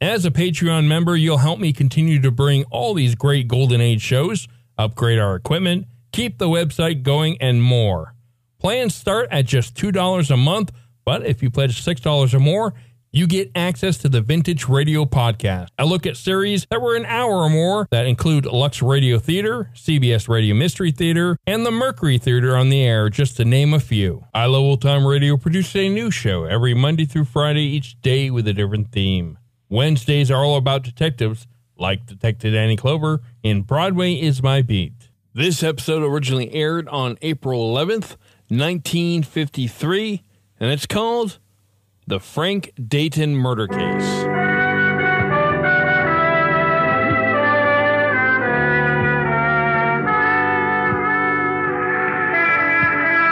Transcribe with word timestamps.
As 0.00 0.24
a 0.24 0.30
Patreon 0.30 0.86
member, 0.86 1.16
you'll 1.16 1.38
help 1.38 1.58
me 1.58 1.72
continue 1.72 2.20
to 2.20 2.30
bring 2.30 2.62
all 2.70 2.94
these 2.94 3.16
great 3.16 3.48
Golden 3.48 3.80
Age 3.80 4.00
shows, 4.00 4.46
upgrade 4.76 5.18
our 5.18 5.34
equipment, 5.34 5.88
keep 6.12 6.38
the 6.38 6.46
website 6.46 7.02
going, 7.02 7.36
and 7.40 7.60
more. 7.60 8.14
Plans 8.60 8.94
start 8.94 9.26
at 9.32 9.46
just 9.46 9.74
$2 9.74 10.30
a 10.30 10.36
month, 10.36 10.70
but 11.04 11.26
if 11.26 11.42
you 11.42 11.50
pledge 11.50 11.82
$6 11.84 12.32
or 12.32 12.38
more, 12.38 12.74
you 13.10 13.26
get 13.26 13.50
access 13.56 13.98
to 13.98 14.08
the 14.08 14.20
Vintage 14.20 14.68
Radio 14.68 15.04
Podcast. 15.04 15.68
I 15.76 15.82
look 15.82 16.06
at 16.06 16.16
series 16.16 16.64
that 16.70 16.80
were 16.80 16.94
an 16.94 17.06
hour 17.06 17.38
or 17.38 17.50
more 17.50 17.88
that 17.90 18.06
include 18.06 18.46
Lux 18.46 18.80
Radio 18.80 19.18
Theater, 19.18 19.72
CBS 19.74 20.28
Radio 20.28 20.54
Mystery 20.54 20.92
Theater, 20.92 21.36
and 21.44 21.66
the 21.66 21.72
Mercury 21.72 22.18
Theater 22.18 22.56
on 22.56 22.68
the 22.68 22.82
air, 22.82 23.08
just 23.08 23.36
to 23.38 23.44
name 23.44 23.74
a 23.74 23.80
few. 23.80 24.26
I 24.32 24.46
Love 24.46 24.62
Old 24.62 24.82
Time 24.82 25.04
Radio 25.04 25.36
produces 25.36 25.74
a 25.74 25.88
new 25.88 26.12
show 26.12 26.44
every 26.44 26.74
Monday 26.74 27.04
through 27.06 27.24
Friday, 27.24 27.64
each 27.64 28.00
day 28.00 28.30
with 28.30 28.46
a 28.46 28.52
different 28.52 28.92
theme. 28.92 29.37
Wednesdays 29.70 30.30
are 30.30 30.44
all 30.44 30.56
about 30.56 30.82
detectives, 30.82 31.46
like 31.76 32.06
Detective 32.06 32.54
Danny 32.54 32.74
Clover 32.74 33.20
in 33.42 33.62
Broadway 33.62 34.14
is 34.14 34.42
My 34.42 34.62
Beat. 34.62 35.10
This 35.34 35.62
episode 35.62 36.02
originally 36.02 36.50
aired 36.54 36.88
on 36.88 37.18
April 37.20 37.74
11th, 37.74 38.16
1953, 38.48 40.24
and 40.58 40.70
it's 40.70 40.86
called 40.86 41.38
The 42.06 42.18
Frank 42.18 42.72
Dayton 42.88 43.36
Murder 43.36 43.68
Case. 43.68 44.24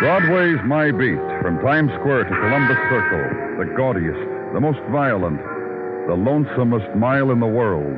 Broadway's 0.01 0.61
My 0.67 0.93
Beat, 0.93 1.17
from 1.41 1.59
Times 1.65 1.91
Square 1.99 2.25
to 2.25 2.31
Columbus 2.31 2.77
Circle, 2.91 3.57
the 3.59 3.75
gaudiest, 3.75 4.53
the 4.53 4.61
most 4.61 4.79
violent, 4.93 5.41
the 6.07 6.15
lonesomest 6.15 6.95
mile 6.97 7.33
in 7.33 7.41
the 7.41 7.47
world. 7.47 7.97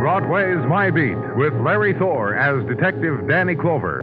Broadway's 0.00 0.64
My 0.66 0.90
Beat 0.90 1.18
with 1.36 1.52
Larry 1.60 1.92
Thor 1.98 2.34
as 2.34 2.64
Detective 2.66 3.28
Danny 3.28 3.54
Clover. 3.54 4.02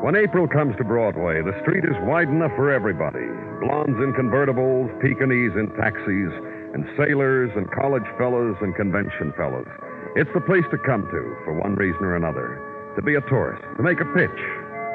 When 0.00 0.16
April 0.16 0.48
comes 0.48 0.76
to 0.76 0.84
Broadway, 0.84 1.42
the 1.42 1.52
street 1.60 1.84
is 1.84 1.96
wide 2.02 2.28
enough 2.28 2.52
for 2.56 2.72
everybody. 2.72 3.26
Blondes 3.60 3.98
in 4.00 4.14
convertibles, 4.14 4.88
Pekingese 5.02 5.52
in 5.56 5.68
taxis, 5.76 6.32
and 6.76 6.84
sailors 7.00 7.48
and 7.56 7.64
college 7.72 8.04
fellows 8.20 8.52
and 8.60 8.76
convention 8.76 9.32
fellows. 9.32 9.64
It's 10.12 10.28
the 10.36 10.44
place 10.44 10.68
to 10.68 10.76
come 10.76 11.08
to 11.08 11.22
for 11.40 11.56
one 11.56 11.72
reason 11.72 12.04
or 12.04 12.20
another. 12.20 12.60
To 12.96 13.02
be 13.02 13.16
a 13.16 13.24
tourist, 13.32 13.64
to 13.78 13.82
make 13.82 13.96
a 13.96 14.12
pitch, 14.12 14.40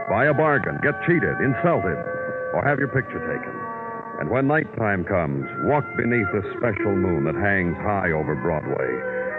buy 0.05 0.29
a 0.29 0.33
bargain, 0.33 0.77
get 0.85 0.93
cheated, 1.09 1.41
insulted, 1.41 1.97
or 2.53 2.61
have 2.61 2.77
your 2.77 2.93
picture 2.93 3.17
taken. 3.25 3.49
And 4.21 4.29
when 4.29 4.45
nighttime 4.45 5.09
comes, 5.09 5.49
walk 5.65 5.81
beneath 5.97 6.29
the 6.29 6.45
special 6.61 6.93
moon 6.93 7.25
that 7.25 7.33
hangs 7.33 7.73
high 7.81 8.13
over 8.13 8.37
Broadway. 8.37 8.89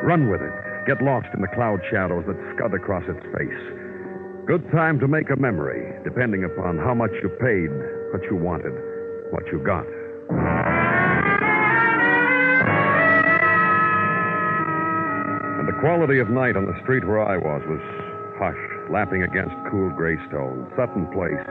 Run 0.02 0.26
with 0.26 0.42
it. 0.42 0.54
Get 0.90 0.98
lost 0.98 1.30
in 1.34 1.46
the 1.46 1.54
cloud 1.54 1.78
shadows 1.94 2.26
that 2.26 2.42
scud 2.58 2.74
across 2.74 3.06
its 3.06 3.22
face. 3.38 3.62
Good 4.50 4.66
time 4.74 4.98
to 4.98 5.06
make 5.06 5.30
a 5.30 5.38
memory, 5.38 5.94
depending 6.02 6.42
upon 6.42 6.82
how 6.82 6.94
much 6.94 7.14
you 7.22 7.30
paid, 7.38 7.70
what 8.10 8.26
you 8.26 8.34
wanted, 8.34 8.74
what 9.30 9.46
you 9.54 9.62
got. 9.62 9.86
Quality 15.82 16.20
of 16.20 16.30
night 16.30 16.54
on 16.54 16.64
the 16.64 16.78
street 16.80 17.04
where 17.04 17.18
I 17.18 17.36
was 17.36 17.60
was 17.66 17.82
hush, 18.38 18.62
lapping 18.88 19.24
against 19.24 19.50
cool 19.68 19.90
gray 19.90 20.14
stone, 20.28 20.70
Sutton 20.78 21.10
Place. 21.10 21.42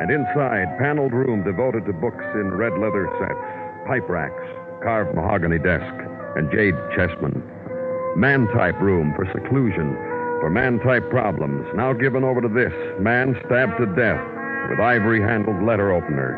And 0.00 0.10
inside, 0.10 0.64
paneled 0.80 1.12
room 1.12 1.44
devoted 1.44 1.84
to 1.84 1.92
books 1.92 2.24
in 2.40 2.56
red 2.56 2.72
leather 2.80 3.04
sets, 3.20 3.84
pipe 3.86 4.08
racks, 4.08 4.40
carved 4.82 5.14
mahogany 5.14 5.58
desk, 5.58 5.92
and 6.40 6.50
jade 6.50 6.72
chessmen. 6.96 7.36
Man 8.16 8.48
type 8.56 8.80
room 8.80 9.12
for 9.14 9.28
seclusion, 9.28 9.92
for 10.40 10.48
man 10.48 10.80
type 10.80 11.04
problems, 11.10 11.68
now 11.76 11.92
given 11.92 12.24
over 12.24 12.40
to 12.40 12.48
this 12.48 12.72
man 12.98 13.36
stabbed 13.44 13.76
to 13.76 13.84
death 13.92 14.24
with 14.70 14.80
ivory 14.80 15.20
handled 15.20 15.62
letter 15.62 15.92
opener. 15.92 16.32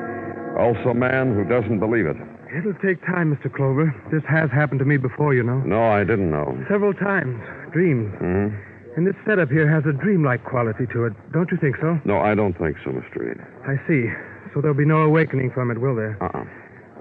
Also, 0.59 0.93
man 0.93 1.37
who 1.37 1.45
doesn't 1.45 1.79
believe 1.79 2.07
it. 2.07 2.17
It'll 2.57 2.75
take 2.85 3.01
time, 3.07 3.35
Mr. 3.35 3.53
Clover. 3.53 3.95
This 4.13 4.23
has 4.29 4.51
happened 4.51 4.79
to 4.81 4.85
me 4.85 4.97
before, 4.99 5.35
you 5.35 5.43
know. 5.43 5.59
No, 5.61 5.83
I 5.85 6.05
didn't 6.05 6.31
know. 6.31 6.53
Several 6.69 6.93
times. 6.93 7.41
Dreams. 7.73 8.13
hmm 8.19 8.49
And 8.97 9.07
this 9.07 9.17
setup 9.27 9.49
here 9.51 9.69
has 9.69 9.85
a 9.87 9.93
dreamlike 9.97 10.45
quality 10.45 10.85
to 10.93 11.07
it. 11.07 11.13
Don't 11.33 11.51
you 11.51 11.57
think 11.57 11.77
so? 11.81 11.99
No, 12.05 12.19
I 12.19 12.35
don't 12.35 12.53
think 12.59 12.77
so, 12.85 12.91
Mr. 12.91 13.17
Reed. 13.17 13.39
I 13.67 13.77
see. 13.89 14.13
So 14.53 14.61
there'll 14.61 14.77
be 14.77 14.85
no 14.85 15.03
awakening 15.03 15.51
from 15.53 15.71
it, 15.71 15.79
will 15.81 15.97
there? 15.97 16.19
Uh-uh. 16.21 16.45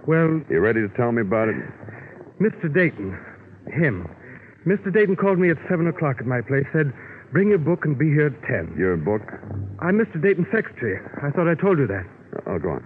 Well, 0.07 0.41
You 0.49 0.59
ready 0.61 0.81
to 0.81 0.89
tell 0.95 1.11
me 1.11 1.21
about 1.21 1.49
it? 1.49 1.55
Mr. 2.39 2.73
Dayton. 2.73 3.19
Him. 3.67 4.07
Mr. 4.65 4.91
Dayton 4.93 5.15
called 5.17 5.37
me 5.37 5.49
at 5.49 5.57
7 5.69 5.85
o'clock 5.87 6.17
at 6.19 6.25
my 6.25 6.39
place, 6.41 6.65
said, 6.71 6.93
bring 7.33 7.49
your 7.49 7.57
book 7.59 7.83
and 7.83 7.97
be 7.97 8.07
here 8.09 8.27
at 8.27 8.41
10. 8.47 8.75
Your 8.77 8.95
book? 8.95 9.21
I'm 9.79 9.97
Mr. 9.99 10.21
Dayton's 10.21 10.47
secretary. 10.51 10.99
I 11.21 11.29
thought 11.31 11.47
I 11.49 11.55
told 11.55 11.77
you 11.77 11.87
that. 11.87 12.05
Oh, 12.47 12.57
go 12.57 12.69
on. 12.69 12.83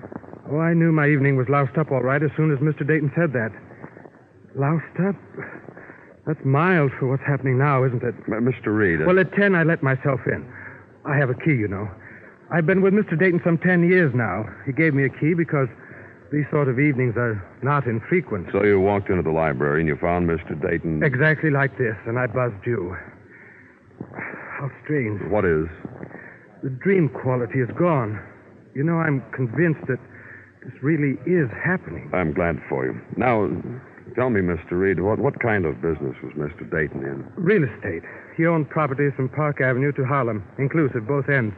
Oh, 0.52 0.60
I 0.60 0.74
knew 0.74 0.92
my 0.92 1.08
evening 1.08 1.36
was 1.38 1.48
loused 1.50 1.78
up 1.78 1.92
all 1.92 2.02
right 2.04 2.22
as 2.22 2.30
soon 2.38 2.52
as 2.52 2.60
Mr. 2.60 2.86
Dayton 2.88 3.12
said 3.16 3.34
that. 3.34 3.52
Loused 4.56 5.00
up? 5.08 5.16
That's 6.28 6.44
mild 6.46 6.92
for 7.00 7.08
what's 7.08 7.24
happening 7.26 7.58
now, 7.58 7.84
isn't 7.84 8.04
it? 8.04 8.16
M- 8.28 8.46
Mr. 8.46 8.68
Reed. 8.76 9.02
uh, 9.02 9.06
Well, 9.06 9.20
at 9.20 9.34
10, 9.34 9.56
I 9.56 9.64
let 9.64 9.82
myself 9.84 10.22
in. 10.28 10.46
I 11.06 11.18
have 11.18 11.30
a 11.30 11.36
key, 11.36 11.54
you 11.56 11.68
know. 11.68 11.90
I've 12.52 12.66
been 12.66 12.82
with 12.82 12.94
Mr. 12.94 13.18
Dayton 13.18 13.42
some 13.44 13.58
10 13.58 13.88
years 13.90 14.14
now. 14.14 14.46
He 14.66 14.72
gave 14.72 14.94
me 14.94 15.04
a 15.06 15.10
key 15.10 15.34
because 15.34 15.68
these 16.32 16.46
sort 16.52 16.68
of 16.68 16.80
evenings 16.80 17.16
are 17.18 17.42
not 17.64 17.86
infrequent. 17.86 18.48
So 18.52 18.64
you 18.64 18.80
walked 18.80 19.10
into 19.10 19.22
the 19.24 19.32
library 19.32 19.80
and 19.82 19.88
you 19.88 19.96
found 19.98 20.30
Mr. 20.30 20.60
Dayton. 20.60 21.04
Exactly 21.04 21.50
like 21.50 21.78
this, 21.78 21.96
and 22.06 22.18
I 22.20 22.28
buzzed 22.28 22.66
you. 22.66 22.96
How 24.14 24.70
strange. 24.84 25.22
What 25.30 25.46
is? 25.46 25.66
The 26.64 26.70
dream 26.70 27.10
quality 27.10 27.60
is 27.60 27.70
gone. 27.78 28.20
You 28.74 28.84
know, 28.84 28.98
I'm 28.98 29.24
convinced 29.34 29.82
that 29.88 30.00
this 30.66 30.74
really 30.82 31.18
is 31.26 31.50
happening. 31.64 32.10
I'm 32.14 32.34
glad 32.34 32.58
for 32.68 32.86
you. 32.86 33.00
Now, 33.18 33.48
tell 34.16 34.30
me, 34.32 34.42
Mr. 34.42 34.72
Reed, 34.72 35.00
what, 35.00 35.20
what 35.20 35.40
kind 35.40 35.66
of 35.66 35.76
business 35.82 36.16
was 36.24 36.34
Mr. 36.34 36.70
Dayton 36.70 37.06
in? 37.06 37.24
Real 37.36 37.64
estate. 37.64 38.02
He 38.36 38.46
owned 38.48 38.70
properties 38.70 39.14
from 39.16 39.30
Park 39.30 39.62
Avenue 39.62 39.92
to 39.94 40.04
Harlem, 40.06 40.44
inclusive, 40.58 41.08
both 41.08 41.30
ends. 41.30 41.54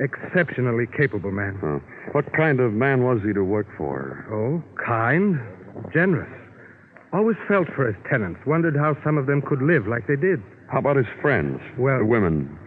Exceptionally 0.00 0.86
capable 0.96 1.30
man. 1.30 1.56
Huh. 1.60 1.78
What 2.12 2.32
kind 2.32 2.58
of 2.60 2.72
man 2.72 3.04
was 3.04 3.20
he 3.24 3.32
to 3.32 3.44
work 3.44 3.68
for? 3.76 4.26
Oh, 4.32 4.62
kind, 4.84 5.38
generous. 5.92 6.30
Always 7.12 7.36
felt 7.46 7.68
for 7.76 7.86
his 7.86 7.96
tenants, 8.10 8.40
wondered 8.46 8.74
how 8.74 8.96
some 9.04 9.18
of 9.18 9.26
them 9.26 9.42
could 9.42 9.62
live 9.62 9.86
like 9.86 10.06
they 10.08 10.16
did. 10.16 10.42
How 10.70 10.78
about 10.78 10.96
his 10.96 11.06
friends? 11.20 11.60
Well- 11.78 11.98
the 12.00 12.06
women. 12.06 12.58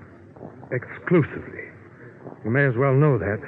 Exclusively. 0.72 1.66
You 2.44 2.52
may 2.52 2.66
as 2.66 2.76
well 2.78 2.94
know 2.94 3.18
that. 3.18 3.42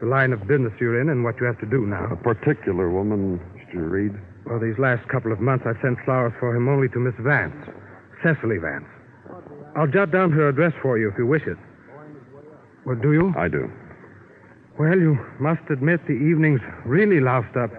The 0.00 0.06
line 0.06 0.32
of 0.32 0.46
business 0.46 0.72
you're 0.78 1.00
in 1.00 1.08
and 1.08 1.24
what 1.24 1.40
you 1.40 1.46
have 1.46 1.58
to 1.60 1.66
do 1.66 1.86
now. 1.86 2.04
A 2.12 2.16
particular 2.16 2.90
woman, 2.90 3.40
Mr. 3.56 3.90
Reed. 3.90 4.12
Well, 4.44 4.60
these 4.60 4.78
last 4.78 5.08
couple 5.08 5.32
of 5.32 5.40
months 5.40 5.64
I've 5.66 5.80
sent 5.82 5.98
flowers 6.04 6.32
for 6.38 6.54
him 6.54 6.68
only 6.68 6.88
to 6.90 6.98
Miss 6.98 7.14
Vance, 7.20 7.56
Cecily 8.22 8.58
Vance. 8.58 8.84
I'll 9.74 9.86
jot 9.86 10.12
down 10.12 10.32
her 10.32 10.48
address 10.48 10.72
for 10.82 10.98
you 10.98 11.08
if 11.08 11.18
you 11.18 11.26
wish 11.26 11.42
it. 11.46 11.56
Well, 12.84 12.96
do 12.96 13.12
you? 13.12 13.34
I 13.36 13.48
do. 13.48 13.70
Well, 14.78 14.98
you 14.98 15.18
must 15.40 15.62
admit 15.70 16.06
the 16.06 16.12
evening's 16.12 16.60
really 16.84 17.20
loused 17.20 17.56
up. 17.56 17.70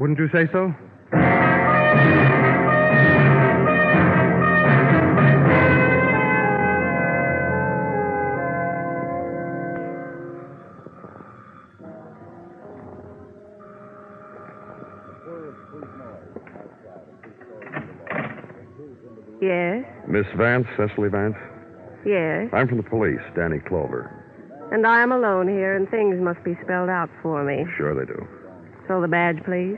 Wouldn't 0.00 0.18
you 0.18 0.28
say 0.32 0.48
so? 0.50 0.74
Vance, 20.38 20.66
Cecily 20.76 21.08
Vance? 21.08 21.36
yes. 22.06 22.48
I'm 22.52 22.68
from 22.68 22.76
the 22.78 22.88
police, 22.88 23.20
Danny 23.34 23.58
Clover. 23.58 24.14
And 24.70 24.86
I 24.86 25.02
am 25.02 25.10
alone 25.10 25.48
here, 25.48 25.74
and 25.74 25.88
things 25.90 26.20
must 26.20 26.42
be 26.44 26.56
spelled 26.62 26.88
out 26.88 27.10
for 27.22 27.42
me. 27.42 27.66
Sure 27.76 27.94
they 27.94 28.06
do. 28.06 28.26
So 28.86 29.00
the 29.00 29.08
badge, 29.08 29.42
please. 29.44 29.76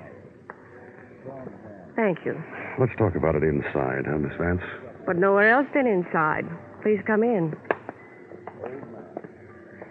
Thank 1.96 2.18
you. 2.24 2.36
Let's 2.78 2.92
talk 2.98 3.14
about 3.14 3.34
it 3.34 3.42
inside, 3.42 4.04
huh, 4.06 4.18
Miss 4.18 4.36
Vance? 4.38 4.62
But 5.06 5.16
nowhere 5.16 5.50
else 5.50 5.66
than 5.74 5.86
inside. 5.86 6.44
Please 6.82 7.00
come 7.06 7.22
in. 7.22 7.56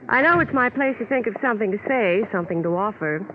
I 0.10 0.22
know 0.22 0.40
it's 0.40 0.54
my 0.54 0.70
place 0.70 0.96
to 1.00 1.06
think 1.06 1.28
of 1.28 1.36
something 1.42 1.72
to 1.72 1.78
say, 1.88 2.24
something 2.32 2.64
to 2.64 2.70
offer. 2.76 3.26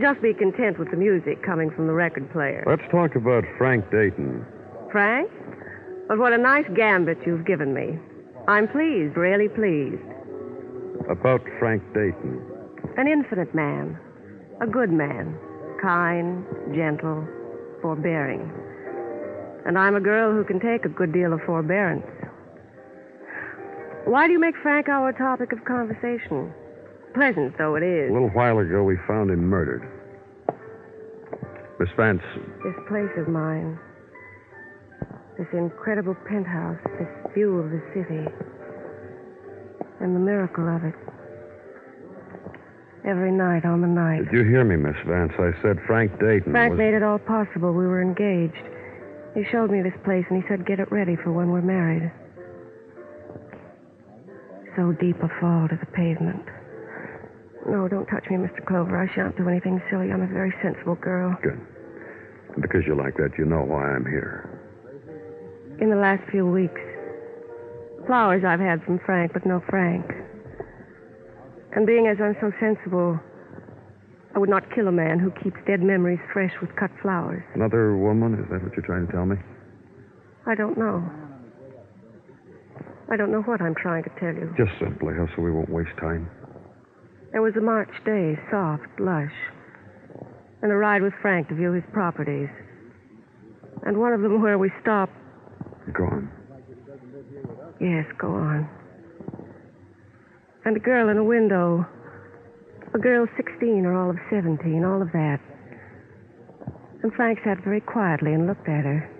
Just 0.00 0.20
be 0.22 0.34
content 0.34 0.78
with 0.78 0.90
the 0.90 0.96
music 0.96 1.42
coming 1.42 1.70
from 1.70 1.86
the 1.86 1.92
record 1.92 2.30
player. 2.32 2.64
Let's 2.66 2.90
talk 2.90 3.14
about 3.14 3.44
Frank 3.58 3.90
Dayton. 3.90 4.44
Frank? 4.90 5.30
But 6.08 6.18
what 6.18 6.32
a 6.32 6.38
nice 6.38 6.66
gambit 6.74 7.18
you've 7.26 7.44
given 7.46 7.74
me. 7.74 7.98
I'm 8.48 8.68
pleased, 8.68 9.16
really 9.16 9.48
pleased. 9.48 10.02
About 11.10 11.42
Frank 11.58 11.82
Dayton. 11.94 12.40
An 12.96 13.08
infinite 13.08 13.54
man. 13.54 13.98
A 14.60 14.66
good 14.66 14.90
man. 14.90 15.36
Kind, 15.82 16.44
gentle, 16.74 17.26
forbearing. 17.82 18.50
And 19.66 19.76
I'm 19.76 19.96
a 19.96 20.00
girl 20.00 20.32
who 20.32 20.44
can 20.44 20.60
take 20.60 20.84
a 20.84 20.88
good 20.88 21.12
deal 21.12 21.32
of 21.32 21.40
forbearance. 21.44 22.06
Why 24.04 24.28
do 24.28 24.32
you 24.32 24.38
make 24.38 24.54
Frank 24.62 24.88
our 24.88 25.12
topic 25.12 25.50
of 25.52 25.64
conversation? 25.64 26.52
Pleasant 27.14 27.58
though 27.58 27.74
it 27.74 27.82
is. 27.82 28.10
A 28.10 28.12
little 28.12 28.30
while 28.30 28.58
ago, 28.60 28.84
we 28.84 28.96
found 29.08 29.30
him 29.30 29.40
murdered. 29.48 29.82
Miss 31.80 31.88
Vance, 31.96 32.22
This 32.64 32.74
place 32.88 33.10
of 33.18 33.28
mine. 33.28 33.78
This 35.38 35.48
incredible 35.52 36.14
penthouse, 36.26 36.80
this 36.98 37.08
view 37.34 37.58
of 37.58 37.70
the 37.70 37.82
city. 37.92 38.24
And 40.00 40.16
the 40.16 40.20
miracle 40.20 40.66
of 40.68 40.84
it. 40.84 40.94
Every 43.04 43.30
night 43.30 43.64
on 43.64 43.82
the 43.82 43.86
night. 43.86 44.24
did 44.24 44.32
you 44.32 44.44
hear 44.44 44.64
me, 44.64 44.76
Miss 44.76 44.96
Vance? 45.06 45.32
I 45.38 45.52
said 45.62 45.78
Frank 45.86 46.18
Dayton 46.18 46.52
Frank 46.52 46.72
was... 46.72 46.78
made 46.78 46.94
it 46.94 47.02
all 47.02 47.18
possible. 47.18 47.72
We 47.72 47.86
were 47.86 48.00
engaged. 48.00 48.64
He 49.34 49.44
showed 49.52 49.70
me 49.70 49.82
this 49.82 49.94
place 50.04 50.24
and 50.30 50.42
he 50.42 50.48
said, 50.48 50.66
get 50.66 50.80
it 50.80 50.90
ready 50.90 51.16
for 51.16 51.30
when 51.30 51.50
we're 51.50 51.60
married. 51.60 52.10
So 54.74 54.92
deep 54.92 55.16
a 55.22 55.28
fall 55.40 55.68
to 55.68 55.76
the 55.76 55.86
pavement. 55.92 56.44
No, 57.68 57.88
don't 57.88 58.06
touch 58.06 58.24
me, 58.30 58.36
Mr. 58.36 58.64
Clover. 58.64 58.96
I 58.96 59.12
shan't 59.14 59.36
do 59.36 59.48
anything 59.48 59.82
silly. 59.90 60.10
I'm 60.10 60.22
a 60.22 60.26
very 60.26 60.54
sensible 60.62 60.94
girl. 60.94 61.36
Good. 61.42 61.60
Because 62.60 62.84
you're 62.86 62.96
like 62.96 63.16
that, 63.16 63.36
you 63.36 63.44
know 63.44 63.62
why 63.62 63.84
I'm 63.84 64.06
here. 64.06 64.55
In 65.78 65.90
the 65.90 65.96
last 65.96 66.22
few 66.30 66.46
weeks, 66.46 66.80
flowers 68.06 68.44
I've 68.46 68.60
had 68.60 68.82
from 68.84 68.98
Frank, 69.04 69.32
but 69.34 69.44
no 69.44 69.62
Frank. 69.68 70.06
And 71.72 71.86
being 71.86 72.06
as 72.06 72.16
I'm 72.18 72.34
so 72.40 72.50
sensible, 72.58 73.20
I 74.34 74.38
would 74.38 74.48
not 74.48 74.74
kill 74.74 74.88
a 74.88 74.92
man 74.92 75.18
who 75.18 75.30
keeps 75.42 75.56
dead 75.66 75.82
memories 75.82 76.20
fresh 76.32 76.52
with 76.62 76.74
cut 76.76 76.90
flowers. 77.02 77.42
Another 77.54 77.96
woman? 77.96 78.34
Is 78.34 78.48
that 78.50 78.62
what 78.62 78.72
you're 78.72 78.86
trying 78.86 79.06
to 79.06 79.12
tell 79.12 79.26
me? 79.26 79.36
I 80.46 80.54
don't 80.54 80.78
know. 80.78 81.04
I 83.10 83.16
don't 83.16 83.30
know 83.30 83.42
what 83.42 83.60
I'm 83.60 83.74
trying 83.74 84.04
to 84.04 84.10
tell 84.18 84.32
you. 84.32 84.54
Just 84.56 84.72
simply, 84.80 85.12
so 85.36 85.42
we 85.42 85.50
won't 85.50 85.68
waste 85.68 85.96
time. 86.00 86.30
There 87.32 87.42
was 87.42 87.54
a 87.56 87.60
March 87.60 87.90
day, 88.06 88.38
soft, 88.50 88.88
lush, 88.98 89.32
and 90.62 90.72
a 90.72 90.74
ride 90.74 91.02
with 91.02 91.12
Frank 91.20 91.48
to 91.48 91.54
view 91.54 91.72
his 91.72 91.84
properties. 91.92 92.48
And 93.84 93.98
one 93.98 94.14
of 94.14 94.22
them 94.22 94.40
where 94.40 94.58
we 94.58 94.72
stopped. 94.80 95.12
Go 95.92 96.04
on. 96.04 96.30
Yes, 97.80 98.06
go 98.18 98.28
on. 98.28 98.68
And 100.64 100.76
a 100.76 100.80
girl 100.80 101.08
in 101.08 101.18
a 101.18 101.24
window. 101.24 101.86
A 102.94 102.98
girl 102.98 103.26
16 103.36 103.84
or 103.84 103.94
all 103.94 104.10
of 104.10 104.16
17, 104.30 104.84
all 104.84 105.02
of 105.02 105.12
that. 105.12 105.38
And 107.02 107.12
Frank 107.12 107.38
sat 107.44 107.62
very 107.62 107.80
quietly 107.80 108.32
and 108.32 108.46
looked 108.46 108.68
at 108.68 108.84
her. 108.84 109.10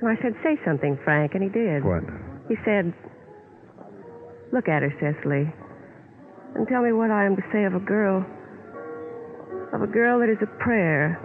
And 0.00 0.10
I 0.10 0.20
said, 0.20 0.34
Say 0.42 0.58
something, 0.66 0.98
Frank, 1.04 1.34
and 1.34 1.42
he 1.42 1.48
did. 1.48 1.84
What? 1.84 2.02
He 2.48 2.56
said, 2.64 2.92
Look 4.52 4.68
at 4.68 4.82
her, 4.82 4.92
Cecily, 5.00 5.48
and 6.54 6.68
tell 6.68 6.82
me 6.82 6.92
what 6.92 7.10
I 7.10 7.24
am 7.24 7.36
to 7.36 7.42
say 7.52 7.64
of 7.64 7.74
a 7.74 7.80
girl. 7.80 8.26
Of 9.72 9.80
a 9.80 9.86
girl 9.86 10.20
that 10.20 10.28
is 10.28 10.42
a 10.42 10.62
prayer, 10.62 11.16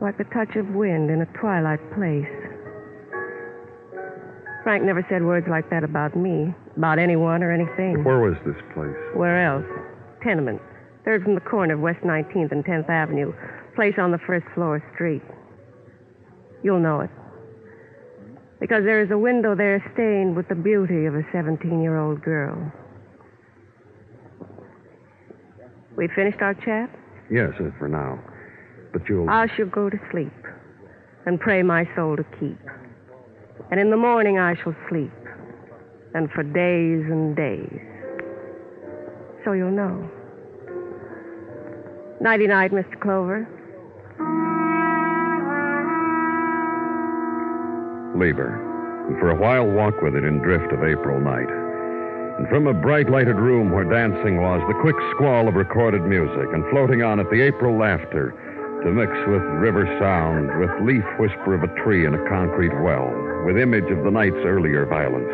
like 0.00 0.16
the 0.18 0.30
touch 0.30 0.54
of 0.54 0.68
wind 0.76 1.10
in 1.10 1.22
a 1.22 1.38
twilight 1.40 1.80
place. 1.96 2.45
Frank 4.66 4.82
never 4.82 5.06
said 5.08 5.22
words 5.22 5.46
like 5.48 5.70
that 5.70 5.84
about 5.84 6.16
me, 6.16 6.52
about 6.76 6.98
anyone 6.98 7.44
or 7.44 7.52
anything. 7.52 8.02
Where 8.02 8.18
was 8.18 8.34
this 8.44 8.56
place? 8.74 8.98
Where 9.14 9.46
else? 9.46 9.64
Tenement. 10.24 10.60
Third 11.04 11.22
from 11.22 11.36
the 11.36 11.40
corner 11.40 11.74
of 11.74 11.80
West 11.80 12.00
19th 12.00 12.50
and 12.50 12.64
10th 12.64 12.90
Avenue. 12.90 13.32
Place 13.76 13.94
on 13.96 14.10
the 14.10 14.18
first 14.26 14.44
floor 14.56 14.82
street. 14.92 15.22
You'll 16.64 16.80
know 16.80 16.98
it. 17.02 17.10
Because 18.58 18.82
there 18.82 19.00
is 19.00 19.12
a 19.12 19.16
window 19.16 19.54
there 19.54 19.78
stained 19.94 20.34
with 20.34 20.48
the 20.48 20.56
beauty 20.56 21.06
of 21.06 21.14
a 21.14 21.22
17 21.30 21.80
year 21.80 21.96
old 21.96 22.20
girl. 22.20 22.58
We 25.96 26.08
finished 26.08 26.40
our 26.40 26.54
chat? 26.54 26.90
Yes, 27.30 27.50
uh, 27.60 27.70
for 27.78 27.86
now. 27.86 28.18
But 28.92 29.08
you'll. 29.08 29.30
I 29.30 29.46
shall 29.56 29.66
go 29.66 29.88
to 29.88 29.96
sleep 30.10 30.34
and 31.24 31.38
pray 31.38 31.62
my 31.62 31.88
soul 31.94 32.16
to 32.16 32.24
keep. 32.40 32.58
And 33.70 33.80
in 33.80 33.90
the 33.90 33.96
morning 33.96 34.38
I 34.38 34.54
shall 34.62 34.74
sleep. 34.88 35.12
And 36.14 36.30
for 36.30 36.42
days 36.42 37.04
and 37.10 37.36
days. 37.36 37.80
So 39.44 39.52
you'll 39.52 39.70
know. 39.70 40.10
Nighty 42.20 42.46
night, 42.46 42.72
Mr. 42.72 42.98
Clover. 43.00 43.46
Lieber. 48.16 49.06
And 49.08 49.18
for 49.20 49.30
a 49.30 49.36
while 49.36 49.66
walk 49.66 50.00
with 50.02 50.14
it 50.16 50.24
in 50.24 50.38
drift 50.38 50.72
of 50.72 50.82
April 50.82 51.20
night. 51.20 51.48
And 52.38 52.48
from 52.48 52.66
a 52.66 52.74
bright 52.74 53.10
lighted 53.10 53.36
room 53.36 53.70
where 53.70 53.84
dancing 53.84 54.40
was, 54.40 54.60
the 54.68 54.80
quick 54.80 54.96
squall 55.14 55.48
of 55.48 55.54
recorded 55.54 56.02
music, 56.02 56.52
and 56.52 56.64
floating 56.70 57.02
on 57.02 57.20
it 57.20 57.30
the 57.30 57.40
April 57.40 57.78
laughter 57.78 58.34
to 58.86 58.92
mix 58.94 59.10
with 59.26 59.42
river 59.58 59.82
sound, 59.98 60.46
with 60.62 60.70
leaf 60.86 61.02
whisper 61.18 61.58
of 61.58 61.66
a 61.66 61.74
tree 61.82 62.06
in 62.06 62.14
a 62.14 62.28
concrete 62.30 62.70
well, 62.86 63.10
with 63.42 63.58
image 63.58 63.90
of 63.90 64.04
the 64.04 64.14
night's 64.14 64.38
earlier 64.46 64.86
violence. 64.86 65.26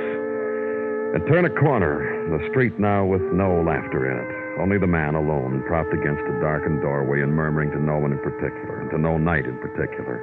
And 1.12 1.21
turn 1.28 1.44
a 1.44 1.52
corner, 1.61 2.00
the 2.32 2.40
street 2.49 2.73
now 2.80 3.04
with 3.04 3.21
no 3.28 3.61
laughter 3.61 4.09
in 4.09 4.16
it, 4.16 4.30
only 4.59 4.78
the 4.78 4.88
man 4.88 5.14
alone, 5.14 5.62
propped 5.68 5.92
against 5.92 6.25
a 6.25 6.40
darkened 6.40 6.80
doorway 6.80 7.21
and 7.21 7.37
murmuring 7.37 7.71
to 7.73 7.78
no 7.78 7.99
one 7.99 8.12
in 8.12 8.18
particular, 8.25 8.80
and 8.80 8.90
to 8.90 8.97
no 8.97 9.18
night 9.18 9.44
in 9.44 9.59
particular. 9.59 10.16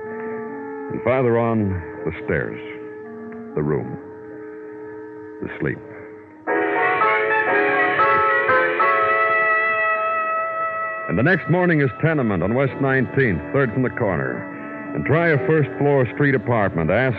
And 0.90 1.00
farther 1.04 1.38
on, 1.38 1.70
the 2.10 2.12
stairs, 2.26 2.58
the 3.54 3.62
room, 3.62 3.94
the 5.46 5.50
sleep. 5.62 5.78
And 11.10 11.18
the 11.18 11.24
next 11.24 11.50
morning 11.50 11.82
is 11.82 11.90
tenement 12.06 12.44
on 12.44 12.54
West 12.54 12.74
19th, 12.74 13.42
third 13.52 13.74
from 13.74 13.82
the 13.82 13.90
corner. 13.90 14.46
And 14.94 15.04
try 15.06 15.30
a 15.30 15.42
first 15.48 15.68
floor 15.80 16.06
street 16.14 16.36
apartment. 16.36 16.92
Ask, 16.92 17.18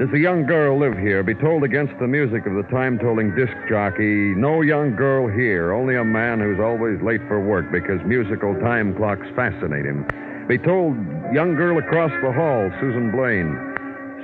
does 0.00 0.08
a 0.14 0.18
young 0.18 0.46
girl 0.46 0.80
live 0.80 0.96
here? 0.96 1.22
Be 1.22 1.34
told 1.34 1.62
against 1.62 1.92
the 2.00 2.08
music 2.08 2.46
of 2.46 2.54
the 2.56 2.64
time 2.72 2.98
tolling 2.98 3.36
disc 3.36 3.52
jockey, 3.68 4.32
no 4.32 4.62
young 4.62 4.96
girl 4.96 5.28
here, 5.28 5.74
only 5.74 5.94
a 5.94 6.04
man 6.04 6.40
who's 6.40 6.58
always 6.58 6.96
late 7.02 7.20
for 7.28 7.38
work 7.38 7.70
because 7.70 8.00
musical 8.06 8.54
time 8.64 8.96
clocks 8.96 9.28
fascinate 9.36 9.84
him. 9.84 10.08
Be 10.48 10.56
told, 10.56 10.96
young 11.28 11.52
girl 11.52 11.76
across 11.76 12.12
the 12.24 12.32
hall, 12.32 12.72
Susan 12.80 13.12
Blaine. 13.12 13.52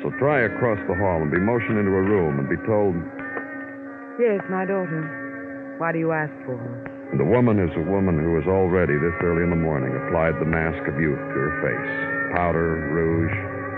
So 0.01 0.17
try 0.17 0.49
across 0.49 0.81
the 0.89 0.97
hall 0.97 1.21
and 1.21 1.31
be 1.31 1.37
motioned 1.37 1.77
into 1.77 1.93
a 1.93 2.01
room 2.01 2.41
and 2.41 2.49
be 2.49 2.57
told, 2.65 2.97
Yes, 4.17 4.41
my 4.49 4.65
daughter. 4.65 5.77
Why 5.77 5.93
do 5.93 5.99
you 5.99 6.13
ask 6.13 6.33
for 6.47 6.57
her? 6.57 6.94
The 7.17 7.25
woman 7.25 7.63
is 7.63 7.71
a 7.77 7.85
woman 7.91 8.19
who 8.19 8.35
has 8.37 8.47
already, 8.49 8.99
this 8.99 9.15
early 9.23 9.45
in 9.45 9.51
the 9.51 9.57
morning, 9.57 9.95
applied 9.95 10.35
the 10.43 10.51
mask 10.51 10.83
of 10.89 10.99
youth 10.99 11.19
to 11.19 11.39
her 11.39 11.55
face 11.63 12.15
powder, 12.35 12.91
rouge, 12.91 13.31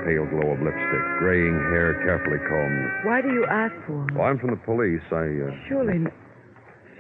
pale 0.09 0.25
glow 0.25 0.57
of 0.57 0.61
lipstick, 0.65 1.05
graying 1.19 1.53
hair 1.69 1.93
carefully 2.05 2.41
combed. 2.49 2.89
Why 3.05 3.21
do 3.21 3.29
you 3.29 3.45
ask 3.45 3.75
for 3.87 4.05
me? 4.07 4.17
Well, 4.17 4.25
I'm 4.25 4.39
from 4.39 4.51
the 4.51 4.63
police. 4.65 5.05
I, 5.13 5.29
uh... 5.45 5.53
Surely, 5.69 6.09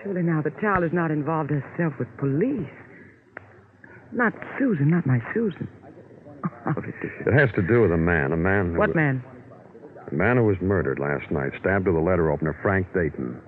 surely 0.02 0.23
now 0.23 0.43
the 0.43 0.52
child 0.61 0.83
has 0.83 0.93
not 0.93 1.11
involved 1.11 1.50
herself 1.50 1.95
with 1.99 2.09
police. 2.19 2.69
Not 4.12 4.35
Susan, 4.59 4.90
not 4.90 5.07
my 5.07 5.21
Susan. 5.33 5.69
How 6.64 6.75
did 6.75 6.95
this... 7.00 7.12
It 7.26 7.33
has 7.33 7.49
to 7.57 7.62
do 7.62 7.81
with 7.81 7.93
a 7.93 7.97
man, 7.97 8.33
a 8.33 8.37
man 8.37 8.73
who... 8.73 8.78
What 8.78 8.95
man? 8.95 9.25
A 10.11 10.14
man 10.14 10.37
who 10.37 10.45
was 10.45 10.57
murdered 10.61 10.99
last 10.99 11.31
night, 11.31 11.52
stabbed 11.61 11.87
with 11.87 11.97
a 11.97 12.00
letter 12.00 12.31
opener, 12.31 12.57
Frank 12.62 12.87
Dayton. 12.93 13.40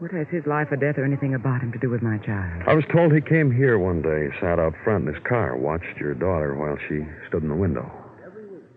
What 0.00 0.10
has 0.10 0.26
his 0.28 0.44
life 0.46 0.68
or 0.72 0.76
death 0.76 0.98
or 0.98 1.04
anything 1.04 1.34
about 1.34 1.62
him 1.62 1.72
to 1.72 1.78
do 1.78 1.88
with 1.88 2.02
my 2.02 2.18
child? 2.18 2.64
I 2.66 2.74
was 2.74 2.84
told 2.92 3.12
he 3.12 3.20
came 3.20 3.50
here 3.50 3.78
one 3.78 4.02
day, 4.02 4.28
sat 4.40 4.58
out 4.58 4.74
front 4.82 5.06
in 5.08 5.14
his 5.14 5.22
car, 5.24 5.56
watched 5.56 5.98
your 5.98 6.14
daughter 6.14 6.54
while 6.54 6.76
she 6.88 7.06
stood 7.28 7.42
in 7.42 7.48
the 7.48 7.54
window. 7.54 7.90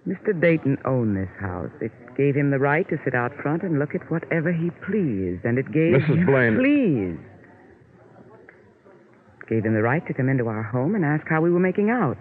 Mr. 0.07 0.39
Dayton 0.39 0.77
owned 0.85 1.17
this 1.17 1.29
house. 1.39 1.71
It 1.81 1.91
gave 2.15 2.35
him 2.35 2.51
the 2.51 2.59
right 2.59 2.87
to 2.89 2.97
sit 3.03 3.13
out 3.13 3.33
front 3.41 3.63
and 3.63 3.77
look 3.79 3.93
at 3.95 4.09
whatever 4.09 4.53
he 4.53 4.69
pleased, 4.85 5.43
and 5.43 5.57
it 5.57 5.71
gave 5.71 5.95
Mrs. 6.01 6.25
Blaine- 6.25 6.55
Please. 6.57 7.17
It 9.41 9.49
gave 9.49 9.65
him 9.65 9.73
the 9.73 9.81
right 9.81 10.05
to 10.07 10.13
come 10.13 10.29
into 10.29 10.47
our 10.47 10.63
home 10.63 10.95
and 10.95 11.03
ask 11.03 11.27
how 11.27 11.41
we 11.41 11.51
were 11.51 11.59
making 11.59 11.89
out. 11.89 12.17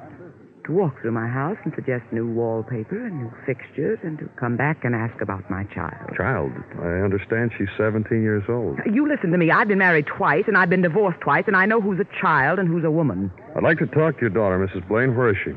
To 0.66 0.72
walk 0.72 1.00
through 1.00 1.12
my 1.12 1.28
house 1.28 1.56
and 1.64 1.72
suggest 1.76 2.02
new 2.10 2.26
wallpaper 2.26 3.06
and 3.06 3.22
new 3.22 3.32
fixtures, 3.46 4.00
and 4.02 4.18
to 4.18 4.28
come 4.38 4.56
back 4.56 4.82
and 4.84 4.96
ask 4.96 5.20
about 5.22 5.48
my 5.48 5.62
child. 5.72 6.10
Child, 6.16 6.50
I 6.82 7.04
understand 7.06 7.52
she's 7.56 7.68
17 7.78 8.20
years 8.20 8.42
old. 8.48 8.78
You 8.84 9.08
listen 9.08 9.30
to 9.30 9.38
me. 9.38 9.52
I've 9.52 9.68
been 9.68 9.78
married 9.78 10.06
twice, 10.06 10.42
and 10.48 10.56
I've 10.56 10.68
been 10.68 10.82
divorced 10.82 11.20
twice, 11.20 11.44
and 11.46 11.54
I 11.54 11.66
know 11.66 11.80
who's 11.80 12.00
a 12.00 12.20
child 12.20 12.58
and 12.58 12.66
who's 12.66 12.82
a 12.82 12.90
woman. 12.90 13.30
I'd 13.54 13.62
like 13.62 13.78
to 13.78 13.86
talk 13.86 14.16
to 14.16 14.22
your 14.22 14.30
daughter, 14.30 14.58
Mrs. 14.58 14.88
Blaine. 14.88 15.14
Where 15.14 15.30
is 15.30 15.36
she? 15.44 15.52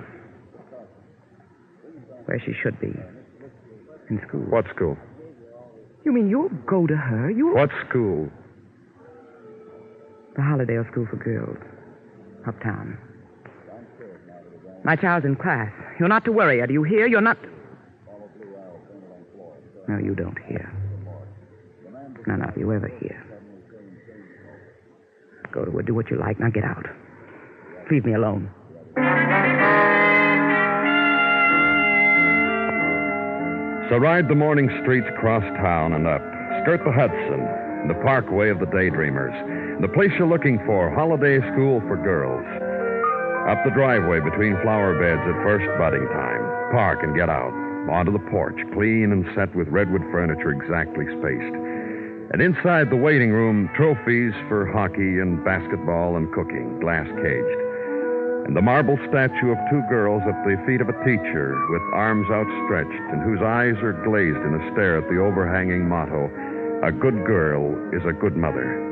Where 2.25 2.39
she 2.45 2.53
should 2.61 2.79
be. 2.79 2.93
In 4.11 4.21
school. 4.27 4.41
What 4.41 4.65
school? 4.75 4.95
You 6.05 6.11
mean 6.11 6.29
you'll 6.29 6.49
go 6.67 6.85
to 6.85 6.95
her? 6.95 7.31
You 7.31 7.55
What 7.55 7.71
school? 7.89 8.29
The 10.35 10.43
Hollydale 10.43 10.89
School 10.91 11.07
for 11.09 11.17
Girls. 11.17 11.57
Uptown. 12.47 12.95
My 14.83 14.95
child's 14.95 15.25
in 15.25 15.35
class. 15.35 15.71
You're 15.99 16.09
not 16.09 16.25
to 16.25 16.31
worry 16.31 16.59
her. 16.59 16.67
Do 16.67 16.73
you 16.73 16.83
hear? 16.83 17.07
You're 17.07 17.21
not. 17.21 17.37
No, 19.87 19.97
you 19.97 20.15
don't 20.15 20.37
hear. 20.47 20.71
None 22.27 22.41
of 22.43 22.55
you 22.55 22.71
ever 22.71 22.87
hear. 22.99 23.25
Go 25.51 25.65
to 25.65 25.71
her, 25.71 25.81
do 25.81 25.95
what 25.95 26.11
you 26.11 26.17
like. 26.17 26.39
Now 26.39 26.49
get 26.49 26.63
out. 26.63 26.85
Leave 27.89 28.05
me 28.05 28.13
alone. 28.13 28.51
So 33.89 33.97
ride 33.97 34.27
the 34.29 34.35
morning 34.35 34.69
streets 34.83 35.07
cross 35.19 35.41
town 35.57 35.93
and 35.93 36.05
up. 36.05 36.21
Skirt 36.61 36.81
the 36.85 36.91
Hudson, 36.91 37.87
the 37.87 37.95
parkway 38.03 38.49
of 38.49 38.59
the 38.59 38.67
daydreamers. 38.67 39.33
The 39.81 39.87
place 39.87 40.11
you're 40.19 40.27
looking 40.27 40.59
for, 40.67 40.93
Holiday 40.93 41.39
School 41.53 41.81
for 41.81 41.97
Girls. 41.97 42.45
Up 43.49 43.57
the 43.65 43.73
driveway 43.73 44.19
between 44.19 44.61
flower 44.61 44.93
beds 44.93 45.25
at 45.25 45.41
first 45.41 45.65
budding 45.81 46.05
time. 46.13 46.45
Park 46.69 47.01
and 47.01 47.17
get 47.17 47.33
out. 47.33 47.49
Onto 47.89 48.13
the 48.13 48.21
porch, 48.29 48.61
clean 48.77 49.09
and 49.09 49.25
set 49.33 49.49
with 49.55 49.67
redwood 49.69 50.05
furniture 50.13 50.53
exactly 50.53 51.09
spaced. 51.17 51.57
And 52.29 52.45
inside 52.45 52.93
the 52.93 53.01
waiting 53.01 53.31
room, 53.33 53.67
trophies 53.73 54.37
for 54.45 54.69
hockey 54.69 55.17
and 55.17 55.43
basketball 55.43 56.15
and 56.15 56.31
cooking, 56.31 56.77
glass 56.79 57.09
caged. 57.25 57.59
And 58.45 58.53
the 58.53 58.61
marble 58.61 59.01
statue 59.09 59.49
of 59.49 59.57
two 59.73 59.81
girls 59.89 60.21
at 60.29 60.37
the 60.45 60.53
feet 60.69 60.79
of 60.79 60.89
a 60.93 61.01
teacher 61.01 61.57
with 61.73 61.81
arms 61.97 62.29
outstretched 62.29 63.01
and 63.09 63.25
whose 63.25 63.41
eyes 63.41 63.81
are 63.81 63.97
glazed 64.05 64.45
in 64.45 64.61
a 64.61 64.71
stare 64.77 65.01
at 65.01 65.09
the 65.09 65.17
overhanging 65.17 65.89
motto 65.89 66.29
A 66.85 66.91
good 66.93 67.25
girl 67.25 67.73
is 67.97 68.05
a 68.05 68.13
good 68.13 68.37
mother. 68.37 68.88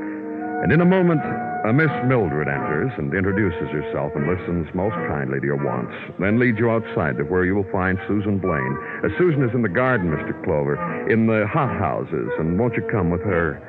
And 0.63 0.71
in 0.71 0.81
a 0.81 0.85
moment, 0.85 1.21
a 1.65 1.71
Miss 1.71 1.91
Mildred 2.09 2.47
enters 2.47 2.91
and 2.97 3.13
introduces 3.13 3.69
herself 3.69 4.11
and 4.15 4.25
listens 4.25 4.65
most 4.73 4.95
kindly 5.05 5.39
to 5.39 5.45
your 5.45 5.61
wants, 5.61 5.93
then 6.17 6.39
leads 6.39 6.57
you 6.57 6.71
outside 6.71 7.17
to 7.17 7.23
where 7.23 7.45
you 7.45 7.53
will 7.53 7.71
find 7.71 7.99
Susan 8.07 8.39
Blaine. 8.39 8.77
Uh, 9.03 9.09
Susan 9.17 9.43
is 9.43 9.53
in 9.53 9.61
the 9.61 9.69
garden, 9.69 10.09
Mr. 10.09 10.33
Clover, 10.43 10.79
in 11.11 11.27
the 11.27 11.45
hothouses, 11.45 12.29
and 12.39 12.57
won't 12.57 12.73
you 12.73 12.81
come 12.89 13.11
with 13.11 13.21
her? 13.21 13.61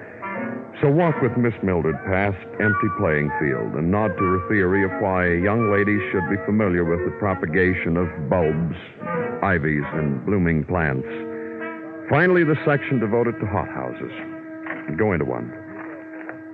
So 0.81 0.89
walk 0.89 1.21
with 1.21 1.37
Miss 1.37 1.59
Mildred 1.63 1.99
past 2.07 2.39
empty 2.63 2.89
playing 3.03 3.35
field 3.43 3.75
and 3.75 3.91
nod 3.91 4.15
to 4.15 4.25
her 4.39 4.49
theory 4.49 4.85
of 4.85 4.95
why 5.03 5.27
young 5.27 5.75
ladies 5.75 6.01
should 6.13 6.25
be 6.31 6.39
familiar 6.47 6.85
with 6.87 7.05
the 7.05 7.19
propagation 7.19 7.99
of 7.99 8.07
bulbs, 8.31 8.79
ivies, 9.43 9.85
and 9.99 10.25
blooming 10.25 10.65
plants. 10.65 11.09
Finally, 12.09 12.45
the 12.45 12.55
section 12.65 13.01
devoted 13.01 13.35
to 13.41 13.47
hothouses. 13.47 14.15
Go 14.97 15.13
into 15.13 15.27
one. 15.27 15.51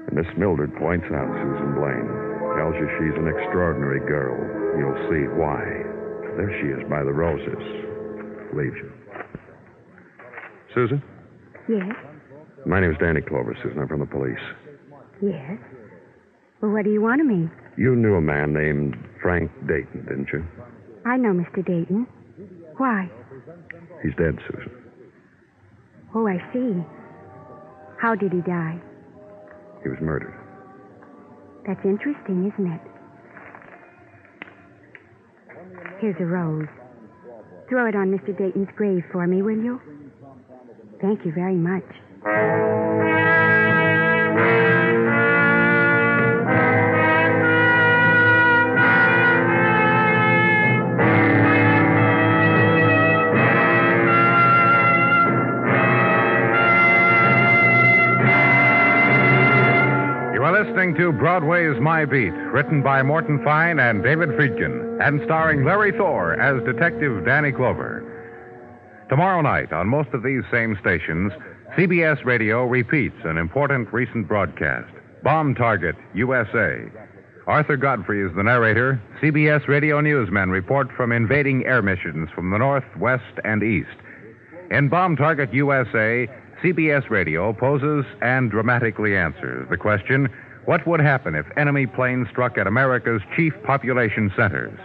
And 0.07 0.15
Miss 0.15 0.27
Mildred 0.37 0.75
points 0.77 1.07
out 1.13 1.29
Susan 1.41 1.75
Blaine. 1.75 2.09
Tells 2.57 2.75
you 2.79 2.87
she's 2.99 3.17
an 3.19 3.27
extraordinary 3.29 4.01
girl. 4.07 4.37
You'll 4.79 5.01
see 5.11 5.27
why. 5.35 5.63
There 6.37 6.51
she 6.61 6.69
is 6.69 6.89
by 6.89 7.03
the 7.03 7.13
roses. 7.13 7.59
Leaves 8.55 8.77
you. 8.77 8.93
Susan? 10.75 11.03
Yes, 11.69 11.95
My 12.67 12.81
name's 12.81 12.99
Danny 12.99 13.21
Clover, 13.21 13.57
Susan. 13.63 13.79
I'm 13.79 13.89
from 13.89 14.01
the 14.01 14.07
police. 14.07 14.39
yes. 15.23 15.59
Well, 16.61 16.73
what 16.73 16.85
do 16.85 16.91
you 16.93 17.01
want 17.03 17.21
of 17.21 17.27
me? 17.27 17.49
You 17.77 17.95
knew 17.97 18.15
a 18.15 18.21
man 18.21 18.53
named 18.53 18.97
Frank 19.23 19.51
Dayton, 19.67 20.05
didn't 20.09 20.29
you? 20.33 20.45
I 21.05 21.17
know 21.17 21.31
Mr. 21.33 21.65
Dayton. 21.65 22.07
Why? 22.77 23.11
He's 24.03 24.15
dead, 24.17 24.39
Susan. 24.49 24.73
Oh, 26.15 26.27
I 26.27 26.39
see. 26.53 26.75
How 28.01 28.15
did 28.15 28.33
he 28.33 28.41
die? 28.41 28.79
He 29.85 29.91
was 29.91 30.01
murdered. 30.01 30.35
That's 31.67 31.85
interesting, 31.85 32.51
isn't 32.53 32.73
it? 32.73 32.81
Here's 36.01 36.17
a 36.21 36.25
rose. 36.25 36.67
Throw 37.69 37.87
it 37.87 37.95
on 37.95 38.11
Mr. 38.11 38.37
Dayton's 38.37 38.69
grave 38.77 39.05
for 39.13 39.27
me, 39.27 39.43
will 39.43 39.57
you? 39.57 39.81
Thank 41.01 41.25
you 41.25 41.33
very 41.33 41.55
much. 41.55 41.85
My 61.85 62.07
Beat, 62.07 62.33
written 62.33 62.83
by 62.83 63.03
Morton 63.03 63.45
Fine 63.45 63.79
and 63.79 64.03
David 64.03 64.31
Friedkin, 64.31 65.07
and 65.07 65.21
starring 65.27 65.67
Larry 65.67 65.93
Thor 65.93 66.33
as 66.41 66.65
Detective 66.65 67.27
Danny 67.27 67.53
Clover. 67.53 68.03
Tomorrow 69.11 69.43
night, 69.43 69.71
on 69.71 69.91
most 69.91 70.09
of 70.15 70.23
these 70.23 70.45
same 70.51 70.79
stations, 70.81 71.31
CBS 71.77 72.25
Radio 72.25 72.65
repeats 72.65 73.19
an 73.25 73.37
important 73.37 73.93
recent 73.93 74.27
broadcast 74.27 74.91
Bomb 75.23 75.55
Target, 75.55 75.95
USA. 76.15 76.91
Arthur 77.47 77.77
Godfrey 77.77 78.27
is 78.27 78.35
the 78.35 78.43
narrator. 78.43 78.99
CBS 79.21 79.69
Radio 79.69 80.01
newsmen 80.01 80.49
report 80.49 80.89
from 80.97 81.13
invading 81.13 81.67
air 81.67 81.83
missions 81.83 82.31
from 82.35 82.49
the 82.49 82.57
north, 82.57 82.97
west, 82.97 83.41
and 83.45 83.63
east. 83.63 83.99
In 84.71 84.89
Bomb 84.89 85.17
Target 85.17 85.53
USA, 85.53 86.27
CBS 86.63 87.11
Radio 87.11 87.53
poses 87.53 88.07
and 88.23 88.51
dramatically 88.51 89.15
answers 89.15 89.69
the 89.69 89.77
question 89.77 90.31
what 90.67 90.87
would 90.87 91.01
happen 91.01 91.35
if 91.35 91.47
enemy 91.57 91.87
planes 91.87 92.27
struck 92.31 92.57
at 92.57 92.67
America's 92.67 93.23
chief 93.37 93.53
population 93.65 94.33
centers? 94.37 94.79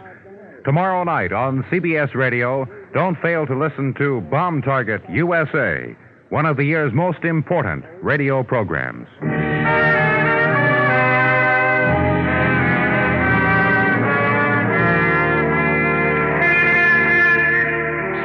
Tomorrow 0.65 1.03
night 1.05 1.31
on 1.31 1.63
CBS 1.71 2.13
Radio, 2.15 2.67
don't 2.93 3.17
fail 3.21 3.45
to 3.47 3.57
listen 3.57 3.93
to 3.97 4.21
Bomb 4.29 4.61
Target 4.61 5.01
USA, 5.09 5.95
one 6.29 6.45
of 6.45 6.57
the 6.57 6.65
year's 6.65 6.93
most 6.93 7.23
important 7.23 7.85
radio 8.01 8.43
programs. 8.43 9.07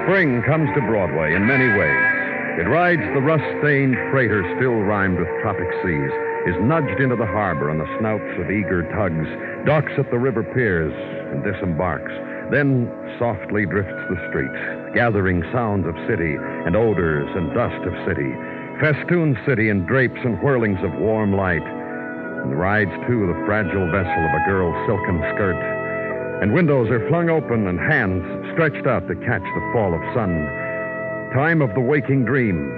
Spring 0.04 0.42
comes 0.42 0.68
to 0.74 0.80
Broadway 0.82 1.34
in 1.34 1.46
many 1.46 1.66
ways. 1.78 2.60
It 2.60 2.68
rides 2.68 3.02
the 3.14 3.22
rust 3.22 3.44
stained 3.60 3.96
freighter 4.10 4.42
still 4.56 4.74
rhymed 4.82 5.18
with 5.18 5.28
tropic 5.40 5.66
seas, 5.82 6.12
is 6.46 6.56
nudged 6.60 7.00
into 7.00 7.16
the 7.16 7.26
harbor 7.26 7.70
on 7.70 7.78
the 7.78 7.88
snouts 7.98 8.28
of 8.36 8.50
eager 8.50 8.84
tugs, 8.92 9.28
docks 9.64 9.92
at 9.96 10.10
the 10.10 10.18
river 10.18 10.44
piers, 10.52 10.92
and 11.32 11.40
disembarks. 11.42 12.12
Then 12.52 12.92
softly 13.18 13.64
drifts 13.64 13.96
the 14.12 14.20
streets, 14.28 14.60
gathering 14.94 15.42
sounds 15.52 15.88
of 15.88 15.96
city 16.06 16.36
and 16.36 16.76
odors 16.76 17.28
and 17.32 17.54
dust 17.54 17.80
of 17.88 17.96
city, 18.04 18.28
festoons 18.76 19.38
city 19.48 19.70
in 19.70 19.86
drapes 19.86 20.20
and 20.24 20.36
whirlings 20.44 20.78
of 20.84 20.92
warm 21.00 21.32
light, 21.32 21.64
and 21.64 22.58
rides 22.58 22.92
too 23.08 23.24
the 23.24 23.40
fragile 23.46 23.88
vessel 23.88 24.22
of 24.28 24.34
a 24.36 24.44
girl's 24.44 24.76
silken 24.86 25.16
skirt. 25.32 25.56
And 26.42 26.52
windows 26.52 26.90
are 26.90 27.08
flung 27.08 27.30
open 27.30 27.66
and 27.66 27.80
hands 27.80 28.20
stretched 28.52 28.86
out 28.86 29.08
to 29.08 29.16
catch 29.24 29.42
the 29.42 29.70
fall 29.72 29.94
of 29.94 30.02
sun. 30.12 30.44
Time 31.32 31.62
of 31.62 31.72
the 31.72 31.80
waking 31.80 32.26
dream. 32.26 32.68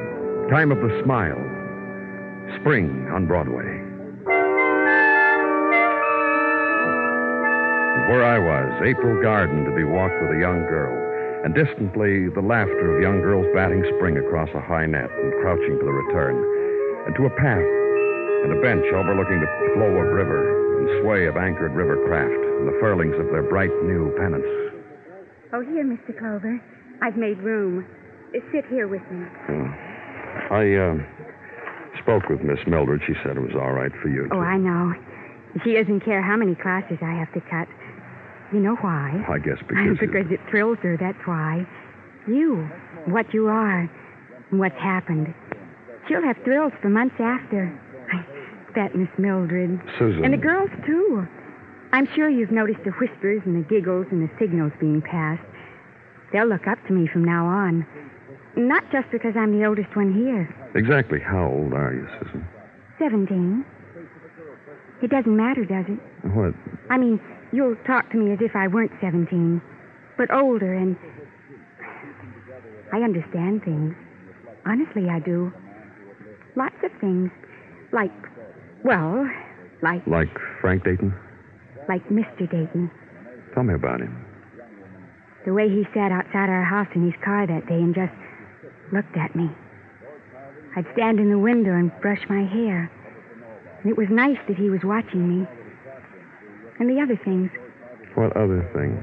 Time 0.50 0.70
of 0.70 0.78
the 0.78 1.02
smile. 1.02 1.55
Spring 2.60 3.10
on 3.10 3.26
Broadway. 3.26 3.66
Where 8.06 8.22
I 8.22 8.38
was, 8.38 8.70
April 8.86 9.20
Garden 9.20 9.64
to 9.66 9.74
be 9.74 9.82
walked 9.82 10.14
with 10.22 10.30
a 10.30 10.38
young 10.38 10.62
girl, 10.70 10.94
and 11.42 11.50
distantly 11.54 12.30
the 12.30 12.40
laughter 12.40 12.94
of 12.94 13.02
young 13.02 13.18
girls 13.18 13.50
batting 13.50 13.82
spring 13.98 14.18
across 14.18 14.48
a 14.54 14.62
high 14.62 14.86
net 14.86 15.10
and 15.10 15.34
crouching 15.42 15.74
for 15.78 15.90
the 15.90 15.96
return, 16.06 16.38
and 17.06 17.14
to 17.18 17.26
a 17.26 17.34
path 17.34 17.66
and 18.46 18.54
a 18.54 18.62
bench 18.62 18.86
overlooking 18.94 19.42
the 19.42 19.50
flow 19.74 19.90
of 19.90 20.06
river 20.14 20.46
and 20.78 21.02
sway 21.02 21.26
of 21.26 21.36
anchored 21.36 21.74
river 21.74 21.98
craft 22.06 22.30
and 22.30 22.68
the 22.70 22.78
furlings 22.78 23.18
of 23.18 23.26
their 23.34 23.42
bright 23.42 23.74
new 23.82 24.14
pennants. 24.14 24.46
Oh, 25.52 25.66
here, 25.66 25.82
Mr. 25.82 26.16
Clover. 26.16 26.62
I've 27.02 27.16
made 27.16 27.38
room. 27.42 27.86
Sit 28.52 28.66
here 28.70 28.86
with 28.86 29.02
me. 29.10 29.26
I 30.50 30.78
uh, 30.78 30.94
spoke 32.02 32.28
with 32.28 32.42
Miss 32.42 32.58
Mildred. 32.66 33.02
She 33.06 33.14
said 33.22 33.36
it 33.36 33.40
was 33.40 33.54
all 33.54 33.72
right 33.72 33.92
for 34.02 34.08
you. 34.08 34.28
Oh, 34.32 34.40
I 34.40 34.56
know. 34.56 34.94
She 35.64 35.74
doesn't 35.74 36.00
care 36.00 36.22
how 36.22 36.36
many 36.36 36.54
classes 36.54 36.98
I 37.02 37.14
have 37.14 37.32
to 37.32 37.40
cut. 37.40 37.68
You 38.52 38.60
know 38.60 38.76
why? 38.76 39.24
I 39.28 39.38
guess 39.38 39.58
because. 39.66 39.98
because 39.98 40.30
it 40.30 40.40
thrills 40.50 40.78
her, 40.82 40.96
that's 40.96 41.18
why. 41.26 41.66
You, 42.28 42.68
what 43.06 43.32
you 43.34 43.48
are, 43.48 43.90
and 44.50 44.60
what's 44.60 44.78
happened. 44.78 45.34
She'll 46.08 46.22
have 46.22 46.36
thrills 46.44 46.72
for 46.80 46.88
months 46.88 47.16
after. 47.18 47.72
That 48.74 48.94
Miss 48.94 49.08
Mildred. 49.18 49.80
Susan. 49.98 50.24
And 50.24 50.34
the 50.34 50.38
girls, 50.38 50.70
too. 50.86 51.26
I'm 51.92 52.06
sure 52.14 52.28
you've 52.28 52.50
noticed 52.50 52.80
the 52.84 52.90
whispers 52.90 53.40
and 53.46 53.56
the 53.56 53.66
giggles 53.66 54.06
and 54.10 54.22
the 54.22 54.30
signals 54.38 54.72
being 54.78 55.00
passed. 55.00 55.42
They'll 56.32 56.46
look 56.46 56.66
up 56.66 56.78
to 56.86 56.92
me 56.92 57.08
from 57.10 57.24
now 57.24 57.46
on. 57.46 57.86
Not 58.54 58.84
just 58.92 59.10
because 59.10 59.32
I'm 59.36 59.58
the 59.58 59.64
oldest 59.66 59.96
one 59.96 60.12
here. 60.12 60.54
Exactly 60.76 61.18
how 61.20 61.46
old 61.48 61.72
are 61.72 61.94
you, 61.94 62.06
Susan? 62.20 62.46
Seventeen. 62.98 63.64
It 65.02 65.10
doesn't 65.10 65.34
matter, 65.36 65.64
does 65.64 65.86
it? 65.88 65.98
What? 66.34 66.54
I 66.90 66.98
mean, 66.98 67.20
you'll 67.52 67.76
talk 67.86 68.10
to 68.10 68.18
me 68.18 68.32
as 68.32 68.38
if 68.40 68.54
I 68.54 68.66
weren't 68.68 68.92
17, 69.00 69.60
but 70.18 70.30
older 70.32 70.72
and. 70.74 70.96
I 72.92 72.98
understand 72.98 73.64
things. 73.64 73.94
Honestly, 74.66 75.08
I 75.10 75.18
do. 75.20 75.52
Lots 76.56 76.76
of 76.84 76.90
things. 77.00 77.30
Like, 77.92 78.12
well, 78.84 79.28
like, 79.82 80.06
Like 80.06 80.30
Frank 80.60 80.84
Dayton? 80.84 81.14
like 81.88 82.06
Mr. 82.08 82.50
Dayton. 82.50 82.90
Tell 83.54 83.62
me 83.62 83.74
about 83.74 84.00
him. 84.00 84.24
The 85.44 85.52
way 85.54 85.68
he 85.68 85.84
sat 85.94 86.10
outside 86.12 86.48
our 86.48 86.64
house 86.64 86.88
in 86.94 87.04
his 87.04 87.14
car 87.24 87.46
that 87.46 87.66
day 87.66 87.74
and 87.76 87.94
just 87.94 88.12
looked 88.92 89.16
at 89.16 89.34
me. 89.36 89.48
I'd 90.76 90.86
stand 90.92 91.18
in 91.18 91.30
the 91.30 91.38
window 91.38 91.72
and 91.72 91.90
brush 92.00 92.20
my 92.28 92.44
hair. 92.44 92.90
And 93.82 93.90
it 93.90 93.96
was 93.96 94.08
nice 94.10 94.38
that 94.48 94.56
he 94.56 94.68
was 94.68 94.80
watching 94.84 95.40
me. 95.40 95.46
And 96.78 96.88
the 96.90 97.00
other 97.00 97.16
things. 97.24 97.50
What 98.14 98.36
other 98.36 98.68
things? 98.74 99.00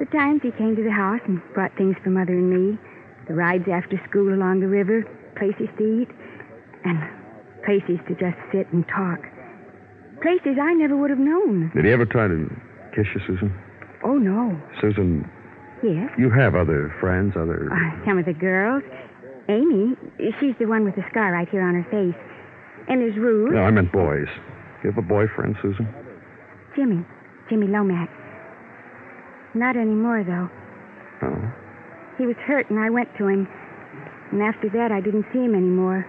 The 0.00 0.06
times 0.06 0.40
he 0.42 0.50
came 0.52 0.74
to 0.74 0.82
the 0.82 0.90
house 0.90 1.20
and 1.26 1.40
brought 1.54 1.76
things 1.76 1.94
for 2.02 2.10
Mother 2.10 2.32
and 2.32 2.50
me. 2.50 2.78
The 3.28 3.34
rides 3.34 3.68
after 3.72 4.00
school 4.08 4.34
along 4.34 4.60
the 4.60 4.66
river, 4.68 5.04
places 5.36 5.68
to 5.78 6.02
eat, 6.02 6.08
and 6.84 6.98
places 7.64 7.98
to 8.08 8.14
just 8.14 8.36
sit 8.52 8.66
and 8.72 8.84
talk. 8.88 9.20
Places 10.20 10.58
I 10.60 10.74
never 10.74 10.96
would 10.96 11.10
have 11.10 11.18
known. 11.18 11.70
Did 11.74 11.84
he 11.84 11.92
ever 11.92 12.06
try 12.06 12.26
to 12.28 12.50
kiss 12.94 13.06
you, 13.14 13.20
Susan? 13.26 13.54
Oh, 14.02 14.18
no. 14.18 14.60
Susan, 14.80 15.30
Yes. 15.82 16.10
you 16.18 16.28
have 16.30 16.54
other 16.54 16.94
friends, 17.00 17.34
other. 17.36 17.70
Uh, 17.72 18.04
some 18.04 18.18
of 18.18 18.24
the 18.26 18.32
girls. 18.34 18.82
Amy, 19.48 19.94
she's 20.40 20.54
the 20.58 20.66
one 20.66 20.84
with 20.84 20.96
the 20.96 21.04
scar 21.10 21.32
right 21.32 21.48
here 21.48 21.62
on 21.62 21.74
her 21.74 21.86
face. 21.90 22.20
And 22.88 23.00
there's 23.00 23.16
Ruth. 23.16 23.52
No, 23.52 23.62
I 23.62 23.70
meant 23.70 23.92
boys. 23.92 24.28
You 24.82 24.90
have 24.90 24.98
a 24.98 25.06
boyfriend, 25.06 25.56
Susan? 25.62 25.88
Jimmy. 26.76 27.04
Jimmy 27.48 27.66
Lomax. 27.66 28.10
Not 29.54 29.76
anymore, 29.76 30.24
though. 30.24 30.48
Oh. 31.26 31.52
He 32.18 32.26
was 32.26 32.36
hurt, 32.46 32.70
and 32.70 32.78
I 32.78 32.90
went 32.90 33.08
to 33.18 33.28
him. 33.28 33.48
And 34.32 34.42
after 34.42 34.68
that, 34.70 34.92
I 34.92 35.00
didn't 35.00 35.26
see 35.32 35.40
him 35.40 35.54
anymore. 35.54 36.06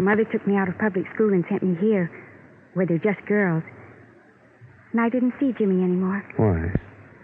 Mother 0.00 0.24
took 0.24 0.46
me 0.46 0.56
out 0.56 0.68
of 0.68 0.78
public 0.78 1.04
school 1.14 1.32
and 1.32 1.44
sent 1.48 1.62
me 1.62 1.76
here, 1.80 2.10
where 2.74 2.86
they're 2.86 2.98
just 2.98 3.24
girls. 3.26 3.64
And 4.92 5.00
I 5.00 5.08
didn't 5.08 5.34
see 5.40 5.52
Jimmy 5.58 5.82
anymore. 5.82 6.24
Why? 6.36 6.72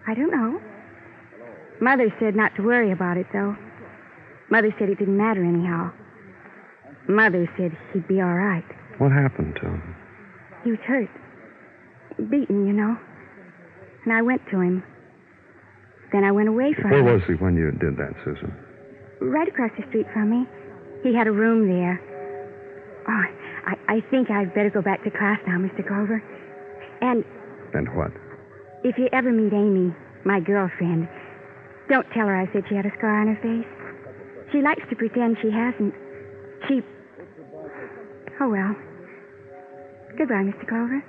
I 0.07 0.15
don't 0.15 0.31
know. 0.31 0.61
Mother 1.81 2.13
said 2.19 2.35
not 2.35 2.55
to 2.57 2.63
worry 2.63 2.91
about 2.91 3.17
it, 3.17 3.27
though. 3.33 3.57
Mother 4.51 4.75
said 4.79 4.89
it 4.89 4.99
didn't 4.99 5.17
matter 5.17 5.43
anyhow. 5.45 5.91
Mother 7.09 7.49
said 7.57 7.77
he'd 7.93 8.07
be 8.09 8.21
all 8.21 8.35
right. 8.35 8.65
What 8.99 9.13
happened 9.13 9.55
to 9.57 9.67
him? 9.67 9.97
He 10.65 10.71
was 10.71 10.81
hurt. 10.87 11.09
Beaten, 12.31 12.67
you 12.67 12.73
know. 12.73 12.97
And 14.05 14.13
I 14.13 14.23
went 14.23 14.43
to 14.51 14.61
him. 14.61 14.83
Then 16.13 16.25
I 16.25 16.33
went 16.33 16.49
away 16.49 16.73
from 16.75 16.91
Where 16.91 17.01
him. 17.01 17.05
Where 17.07 17.15
was 17.15 17.23
he 17.27 17.35
when 17.35 17.57
you 17.57 17.71
did 17.73 17.97
that, 17.97 18.15
Susan? 18.25 18.55
Right 19.21 19.49
across 19.49 19.71
the 19.79 19.87
street 19.89 20.07
from 20.13 20.31
me. 20.31 20.47
He 21.03 21.15
had 21.15 21.27
a 21.27 21.33
room 21.33 21.67
there. 21.69 22.01
Oh, 23.09 23.25
I, 23.67 23.97
I 23.97 24.01
think 24.11 24.31
I'd 24.31 24.55
better 24.55 24.71
go 24.71 24.81
back 24.81 25.03
to 25.05 25.11
class 25.11 25.39
now, 25.47 25.59
Mr. 25.59 25.87
Clover. 25.87 26.23
And 27.03 27.25
And 27.75 27.89
what? 27.97 28.13
if 28.85 28.97
you 28.99 29.09
ever 29.13 29.33
meet 29.33 29.53
Amy, 29.53 29.95
my 30.25 30.41
girlfriend, 30.41 31.09
don't 31.89 32.07
tell 32.13 32.27
her 32.27 32.37
I 32.37 32.51
said 32.53 32.65
she 32.69 32.75
had 32.77 32.87
a 32.87 32.93
scar 32.97 33.21
on 33.21 33.35
her 33.35 33.41
face. 33.43 33.67
She 34.55 34.63
likes 34.63 34.83
to 34.89 34.95
pretend 34.95 35.37
she 35.43 35.51
hasn't. 35.51 35.93
She. 36.69 36.81
Oh, 38.41 38.49
well. 38.49 38.77
Goodbye, 40.17 40.45
Mr. 40.45 40.69
Clover. 40.69 41.03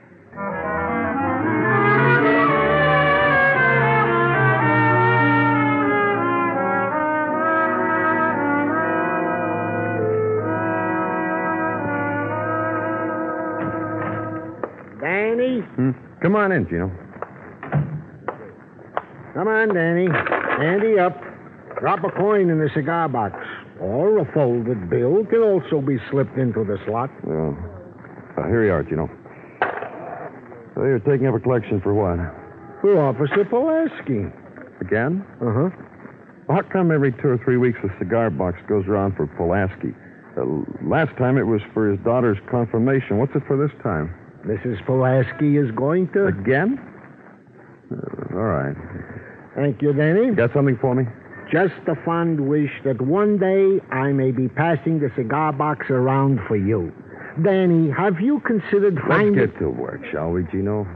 Danny? 14.99 15.59
Hmm? 15.59 15.91
Come 16.23 16.35
on 16.35 16.51
in, 16.51 16.67
Gino. 16.67 16.89
Come 19.35 19.47
on, 19.47 19.75
Danny. 19.75 20.07
Andy 20.65 20.97
up. 20.97 21.24
Drop 21.79 22.03
a 22.03 22.11
coin 22.11 22.49
in 22.49 22.59
the 22.59 22.69
cigar 22.73 23.09
box. 23.09 23.35
Or 23.79 24.19
a 24.19 24.25
folded 24.33 24.89
bill 24.89 25.25
can 25.25 25.41
also 25.41 25.81
be 25.81 25.97
slipped 26.09 26.37
into 26.37 26.63
the 26.63 26.77
slot. 26.85 27.09
Yeah. 27.27 27.51
Uh, 28.37 28.47
here 28.47 28.65
you 28.65 28.71
are, 28.71 28.83
Gino. 28.83 29.09
So 30.75 30.83
you're 30.83 30.99
taking 30.99 31.27
up 31.27 31.35
a 31.35 31.39
collection 31.39 31.81
for 31.81 31.93
what? 31.93 32.19
For 32.81 32.97
Officer 32.99 33.45
Pulaski. 33.45 34.27
Again? 34.81 35.25
Uh 35.41 35.51
huh. 35.51 35.69
How 36.47 36.61
come 36.61 36.91
every 36.91 37.11
two 37.11 37.29
or 37.29 37.37
three 37.43 37.57
weeks 37.57 37.79
the 37.81 37.89
cigar 37.97 38.29
box 38.29 38.57
goes 38.67 38.85
around 38.87 39.15
for 39.15 39.27
Pulaski? 39.27 39.95
Uh, 40.37 40.43
last 40.87 41.15
time 41.17 41.37
it 41.37 41.43
was 41.47 41.61
for 41.73 41.89
his 41.89 41.99
daughter's 42.01 42.37
confirmation. 42.51 43.17
What's 43.17 43.35
it 43.35 43.43
for 43.47 43.57
this 43.57 43.71
time? 43.81 44.13
Mrs. 44.45 44.85
Pulaski 44.85 45.57
is 45.57 45.71
going 45.71 46.07
to. 46.13 46.27
Again? 46.27 46.77
Uh, 47.91 48.35
all 48.35 48.43
right. 48.43 48.75
Thank 49.55 49.81
you, 49.81 49.93
Danny. 49.93 50.31
Got 50.35 50.53
something 50.53 50.77
for 50.79 50.93
me? 50.93 51.05
Just 51.51 51.73
a 51.87 51.95
fond 52.03 52.47
wish 52.49 52.71
that 52.83 52.99
one 53.01 53.37
day 53.37 53.79
I 53.91 54.11
may 54.11 54.31
be 54.31 54.47
passing 54.47 54.99
the 54.99 55.11
cigar 55.15 55.53
box 55.53 55.89
around 55.89 56.39
for 56.47 56.55
you. 56.55 56.91
Danny, 57.43 57.91
have 57.91 58.19
you 58.19 58.39
considered 58.41 58.95
Let's 58.95 59.07
finding. 59.07 59.35
get 59.35 59.57
to 59.59 59.69
work, 59.69 60.01
shall 60.11 60.31
we, 60.31 60.43
Gino? 60.51 60.87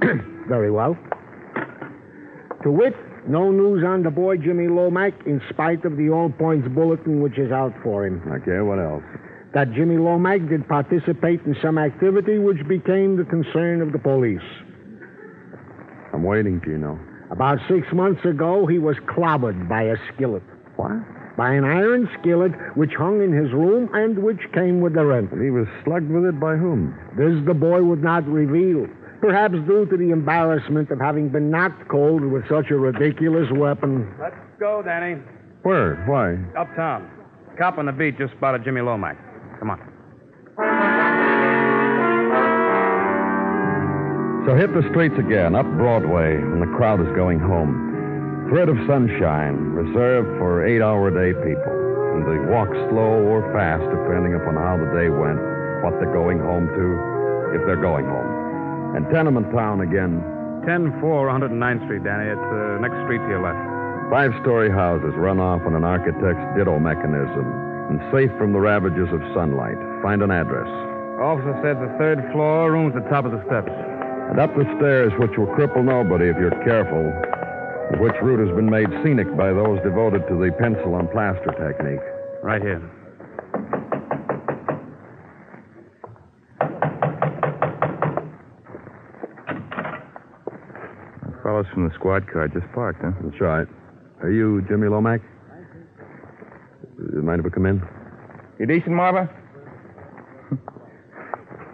Very 0.48 0.70
well. 0.70 0.96
To 2.62 2.70
wit, 2.70 2.94
no 3.26 3.50
news 3.50 3.82
on 3.84 4.02
the 4.02 4.10
boy 4.10 4.36
Jimmy 4.36 4.68
Lomax 4.68 5.16
in 5.26 5.40
spite 5.50 5.84
of 5.84 5.96
the 5.96 6.10
All 6.10 6.30
Points 6.30 6.68
Bulletin, 6.68 7.20
which 7.20 7.38
is 7.38 7.50
out 7.50 7.74
for 7.82 8.06
him. 8.06 8.22
Okay, 8.30 8.60
what 8.60 8.78
else? 8.78 9.02
That 9.54 9.72
Jimmy 9.72 9.96
Lomax 9.96 10.44
did 10.48 10.68
participate 10.68 11.40
in 11.44 11.56
some 11.60 11.78
activity 11.78 12.38
which 12.38 12.66
became 12.68 13.16
the 13.16 13.24
concern 13.24 13.80
of 13.80 13.92
the 13.92 13.98
police. 13.98 14.40
I'm 16.12 16.22
waiting, 16.22 16.60
Gino. 16.64 16.98
About 17.30 17.58
six 17.68 17.86
months 17.92 18.24
ago, 18.24 18.66
he 18.66 18.78
was 18.78 18.96
clobbered 19.06 19.68
by 19.68 19.82
a 19.82 19.96
skillet. 20.12 20.42
What? 20.76 21.36
By 21.36 21.52
an 21.52 21.64
iron 21.64 22.08
skillet 22.20 22.52
which 22.76 22.92
hung 22.96 23.22
in 23.22 23.32
his 23.32 23.52
room 23.52 23.90
and 23.92 24.22
which 24.22 24.40
came 24.54 24.80
with 24.80 24.94
the 24.94 25.04
rent. 25.04 25.32
And 25.32 25.42
he 25.42 25.50
was 25.50 25.66
slugged 25.84 26.10
with 26.10 26.24
it 26.24 26.40
by 26.40 26.56
whom? 26.56 26.94
This 27.16 27.34
the 27.46 27.54
boy 27.54 27.82
would 27.82 28.02
not 28.02 28.26
reveal. 28.26 28.86
Perhaps 29.20 29.54
due 29.66 29.86
to 29.86 29.96
the 29.96 30.10
embarrassment 30.10 30.90
of 30.90 31.00
having 31.00 31.28
been 31.28 31.50
knocked 31.50 31.88
cold 31.88 32.22
with 32.22 32.48
such 32.48 32.70
a 32.70 32.76
ridiculous 32.76 33.48
weapon. 33.52 34.08
Let's 34.20 34.36
go, 34.60 34.82
Danny. 34.82 35.20
Where? 35.62 35.96
Why? 36.06 36.36
Uptown. 36.58 37.10
Cop 37.58 37.78
on 37.78 37.86
the 37.86 37.92
beat 37.92 38.18
just 38.18 38.34
spotted 38.34 38.64
Jimmy 38.64 38.82
Lomax. 38.82 39.18
Come 39.58 39.70
on. 39.70 40.95
So 44.46 44.54
hit 44.54 44.70
the 44.70 44.86
streets 44.94 45.18
again, 45.18 45.58
up 45.58 45.66
Broadway, 45.74 46.38
when 46.38 46.62
the 46.62 46.70
crowd 46.78 47.02
is 47.02 47.10
going 47.18 47.42
home. 47.42 48.46
thread 48.46 48.70
of 48.70 48.78
sunshine 48.86 49.74
reserved 49.74 50.38
for 50.38 50.62
eight 50.62 50.78
hour 50.78 51.10
day 51.10 51.34
people. 51.42 51.74
And 52.14 52.22
they 52.22 52.38
walk 52.54 52.70
slow 52.86 53.26
or 53.26 53.42
fast 53.50 53.82
depending 53.90 54.38
upon 54.38 54.54
how 54.54 54.78
the 54.78 54.86
day 54.94 55.10
went, 55.10 55.42
what 55.82 55.98
they're 55.98 56.14
going 56.14 56.38
home 56.38 56.70
to, 56.70 56.86
if 57.58 57.66
they're 57.66 57.82
going 57.82 58.06
home. 58.06 58.94
And 58.94 59.02
tenement 59.10 59.50
town 59.50 59.82
again. 59.82 60.22
10 60.62 60.94
4 61.02 61.26
109th 61.26 61.82
Street, 61.90 62.06
Danny. 62.06 62.30
It's 62.30 62.46
the 62.46 62.78
next 62.78 63.02
street 63.02 63.18
to 63.26 63.26
your 63.26 63.42
left. 63.42 63.58
Five 64.14 64.30
story 64.46 64.70
houses 64.70 65.10
run 65.18 65.42
off 65.42 65.66
on 65.66 65.74
an 65.74 65.82
architect's 65.82 66.46
ditto 66.54 66.78
mechanism 66.78 67.50
and 67.90 67.98
safe 68.14 68.30
from 68.38 68.54
the 68.54 68.62
ravages 68.62 69.10
of 69.10 69.18
sunlight. 69.34 69.78
Find 70.06 70.22
an 70.22 70.30
address. 70.30 70.70
Officer 71.18 71.58
said 71.66 71.82
the 71.82 71.90
third 71.98 72.22
floor, 72.30 72.70
room's 72.70 72.94
at 72.94 73.02
the 73.02 73.10
top 73.10 73.26
of 73.26 73.34
the 73.34 73.42
steps. 73.50 73.74
And 74.30 74.40
up 74.40 74.54
the 74.54 74.64
stairs, 74.76 75.12
which 75.18 75.38
will 75.38 75.46
cripple 75.46 75.84
nobody 75.84 76.28
if 76.28 76.36
you're 76.36 76.50
careful, 76.64 77.12
and 77.90 78.00
which 78.00 78.14
route 78.22 78.46
has 78.46 78.54
been 78.54 78.68
made 78.68 78.88
scenic 79.02 79.34
by 79.36 79.52
those 79.52 79.80
devoted 79.82 80.26
to 80.28 80.34
the 80.34 80.50
pencil 80.58 80.98
and 80.98 81.10
plaster 81.10 81.52
technique. 81.56 82.02
Right 82.42 82.60
here. 82.60 82.82
Fellows 91.42 91.66
from 91.72 91.88
the 91.88 91.94
squad 91.94 92.30
car 92.30 92.48
just 92.48 92.66
parked, 92.72 93.02
huh? 93.02 93.12
That's 93.22 93.40
right. 93.40 93.66
Are 94.20 94.30
you 94.30 94.62
Jimmy 94.68 94.88
Lomax? 94.88 95.22
Mind 96.98 97.40
if 97.40 97.46
I 97.46 97.48
come 97.50 97.66
in? 97.66 97.82
You 98.58 98.66
decent, 98.66 98.94
Marva? 98.94 99.30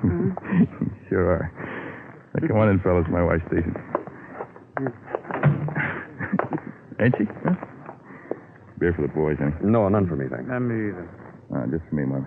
sure 1.08 1.30
are. 1.30 1.62
Now, 2.35 2.49
come 2.49 2.59
on 2.59 2.68
in, 2.71 2.81
fellas. 2.81 3.07
My 3.11 3.23
wife's 3.23 3.45
decent. 3.51 3.77
Ain't 7.01 7.14
she? 7.18 7.25
Huh? 7.45 7.55
Beer 8.79 8.92
for 8.95 9.03
the 9.03 9.09
boys, 9.09 9.37
honey. 9.38 9.55
No, 9.62 9.88
none 9.88 10.09
for 10.09 10.16
me, 10.16 10.27
thanks. 10.31 10.49
Not 10.49 10.61
me 10.61 10.90
either. 10.90 11.09
Uh, 11.55 11.66
just 11.66 11.85
for 11.88 11.95
me, 11.97 12.05
Marva. 12.05 12.27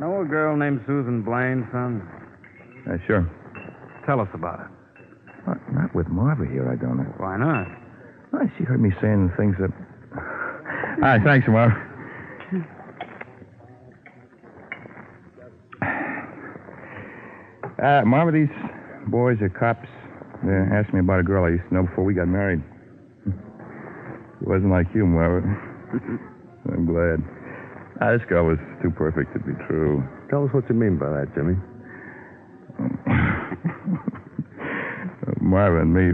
Know 0.00 0.22
a 0.22 0.24
girl 0.24 0.56
named 0.56 0.80
Susan 0.86 1.22
Blaine, 1.22 1.68
son? 1.70 2.06
Uh, 2.90 2.96
sure. 3.06 3.28
Tell 4.06 4.20
us 4.20 4.28
about 4.34 4.58
her. 4.60 4.70
Uh, 5.46 5.54
not 5.72 5.94
with 5.94 6.08
Marva 6.08 6.46
here, 6.46 6.70
I 6.70 6.76
don't 6.76 6.96
know. 6.96 7.12
Why 7.18 7.36
not? 7.36 7.66
Well, 8.32 8.50
she 8.58 8.64
heard 8.64 8.80
me 8.80 8.90
saying 9.00 9.32
things 9.36 9.56
that. 9.60 9.70
All 10.16 11.02
right, 11.02 11.22
thanks, 11.22 11.46
Marva. 11.48 11.89
Uh, 17.80 18.04
Marva, 18.04 18.30
these 18.30 18.52
boys 19.08 19.40
are 19.40 19.48
cops. 19.48 19.88
They 20.44 20.52
asked 20.52 20.92
me 20.92 21.00
about 21.00 21.20
a 21.20 21.22
girl 21.22 21.44
I 21.44 21.56
used 21.56 21.64
to 21.70 21.74
know 21.74 21.84
before 21.84 22.04
we 22.04 22.12
got 22.12 22.28
married. 22.28 22.62
It 23.26 24.46
wasn't 24.46 24.70
like 24.70 24.86
you, 24.94 25.06
Marva. 25.06 25.40
I'm 26.72 26.84
glad. 26.84 27.24
Ah, 28.02 28.12
this 28.12 28.20
girl 28.28 28.44
was 28.44 28.58
too 28.82 28.90
perfect 28.90 29.32
to 29.32 29.38
be 29.40 29.52
true. 29.66 30.04
Tell 30.28 30.44
us 30.44 30.50
what 30.52 30.68
you 30.68 30.74
mean 30.74 30.98
by 30.98 31.08
that, 31.08 31.34
Jimmy. 31.34 31.56
Marva 35.40 35.80
and 35.80 35.94
me. 35.94 36.12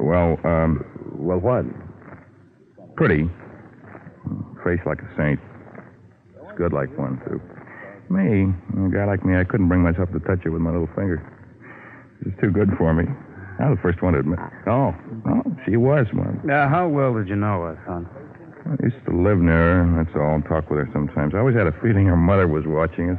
Well, 0.00 0.38
um. 0.44 0.84
Well, 1.14 1.38
what? 1.38 1.64
Pretty. 2.96 3.30
Face 4.64 4.80
like 4.86 4.98
a 4.98 5.08
saint. 5.16 5.38
It's 6.42 6.58
good 6.58 6.72
like 6.72 6.90
one, 6.98 7.20
too. 7.28 7.40
Me, 8.10 8.50
a 8.74 8.88
guy 8.90 9.04
like 9.06 9.24
me, 9.24 9.38
I 9.38 9.44
couldn't 9.44 9.68
bring 9.68 9.82
myself 9.82 10.10
to 10.10 10.18
touch 10.20 10.42
her 10.42 10.50
with 10.50 10.60
my 10.60 10.70
little 10.70 10.90
finger. 10.98 11.22
Was 12.24 12.34
too 12.40 12.50
good 12.50 12.68
for 12.76 12.92
me. 12.92 13.04
I 13.60 13.70
was 13.70 13.78
the 13.78 13.82
first 13.82 14.02
one 14.02 14.14
to 14.14 14.18
admit. 14.18 14.40
Oh, 14.66 14.92
oh, 15.30 15.42
she 15.64 15.76
was 15.76 16.06
one. 16.12 16.40
Now, 16.44 16.68
how 16.68 16.88
well 16.88 17.14
did 17.14 17.28
you 17.28 17.36
know 17.36 17.62
her, 17.70 17.78
son? 17.86 18.08
I 18.66 18.82
used 18.82 19.04
to 19.06 19.14
live 19.14 19.38
near 19.38 19.86
her, 19.86 20.04
that's 20.04 20.16
all, 20.16 20.34
and 20.34 20.44
talk 20.44 20.68
with 20.70 20.80
her 20.80 20.90
sometimes. 20.92 21.34
I 21.34 21.38
always 21.38 21.54
had 21.54 21.66
a 21.68 21.72
feeling 21.80 22.06
her 22.06 22.16
mother 22.16 22.48
was 22.48 22.64
watching 22.66 23.10
us. 23.10 23.18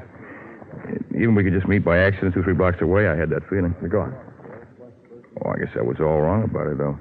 Even 1.16 1.36
we 1.36 1.44
could 1.44 1.54
just 1.54 1.68
meet 1.68 1.86
by 1.86 1.98
accident 1.98 2.34
two, 2.34 2.44
three 2.44 2.54
blocks 2.54 2.82
away, 2.82 3.08
I 3.08 3.16
had 3.16 3.30
that 3.30 3.48
feeling. 3.50 3.74
Go 3.90 4.02
on. 4.02 4.16
Oh, 5.46 5.52
I 5.52 5.58
guess 5.58 5.72
I 5.80 5.82
was 5.82 5.98
all 6.02 6.20
wrong 6.20 6.44
about 6.44 6.68
her, 6.68 6.76
though. 6.76 7.00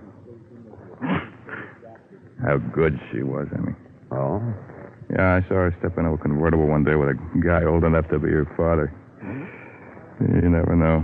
How 2.47 2.57
good 2.57 2.99
she 3.11 3.23
was, 3.23 3.49
I 3.53 3.59
mean. 3.61 3.77
Oh? 4.13 4.41
Yeah, 5.13 5.41
I 5.43 5.49
saw 5.49 5.67
her 5.67 5.75
step 5.81 5.99
into 5.99 6.11
a 6.11 6.19
convertible 6.19 6.67
one 6.67 6.85
day 6.85 6.95
with 6.95 7.09
a 7.11 7.19
guy 7.43 7.65
old 7.65 7.83
enough 7.85 8.09
to 8.11 8.19
be 8.19 8.31
her 8.31 8.47
father. 8.57 8.95
You 10.21 10.49
never 10.49 10.77
know. 10.77 11.03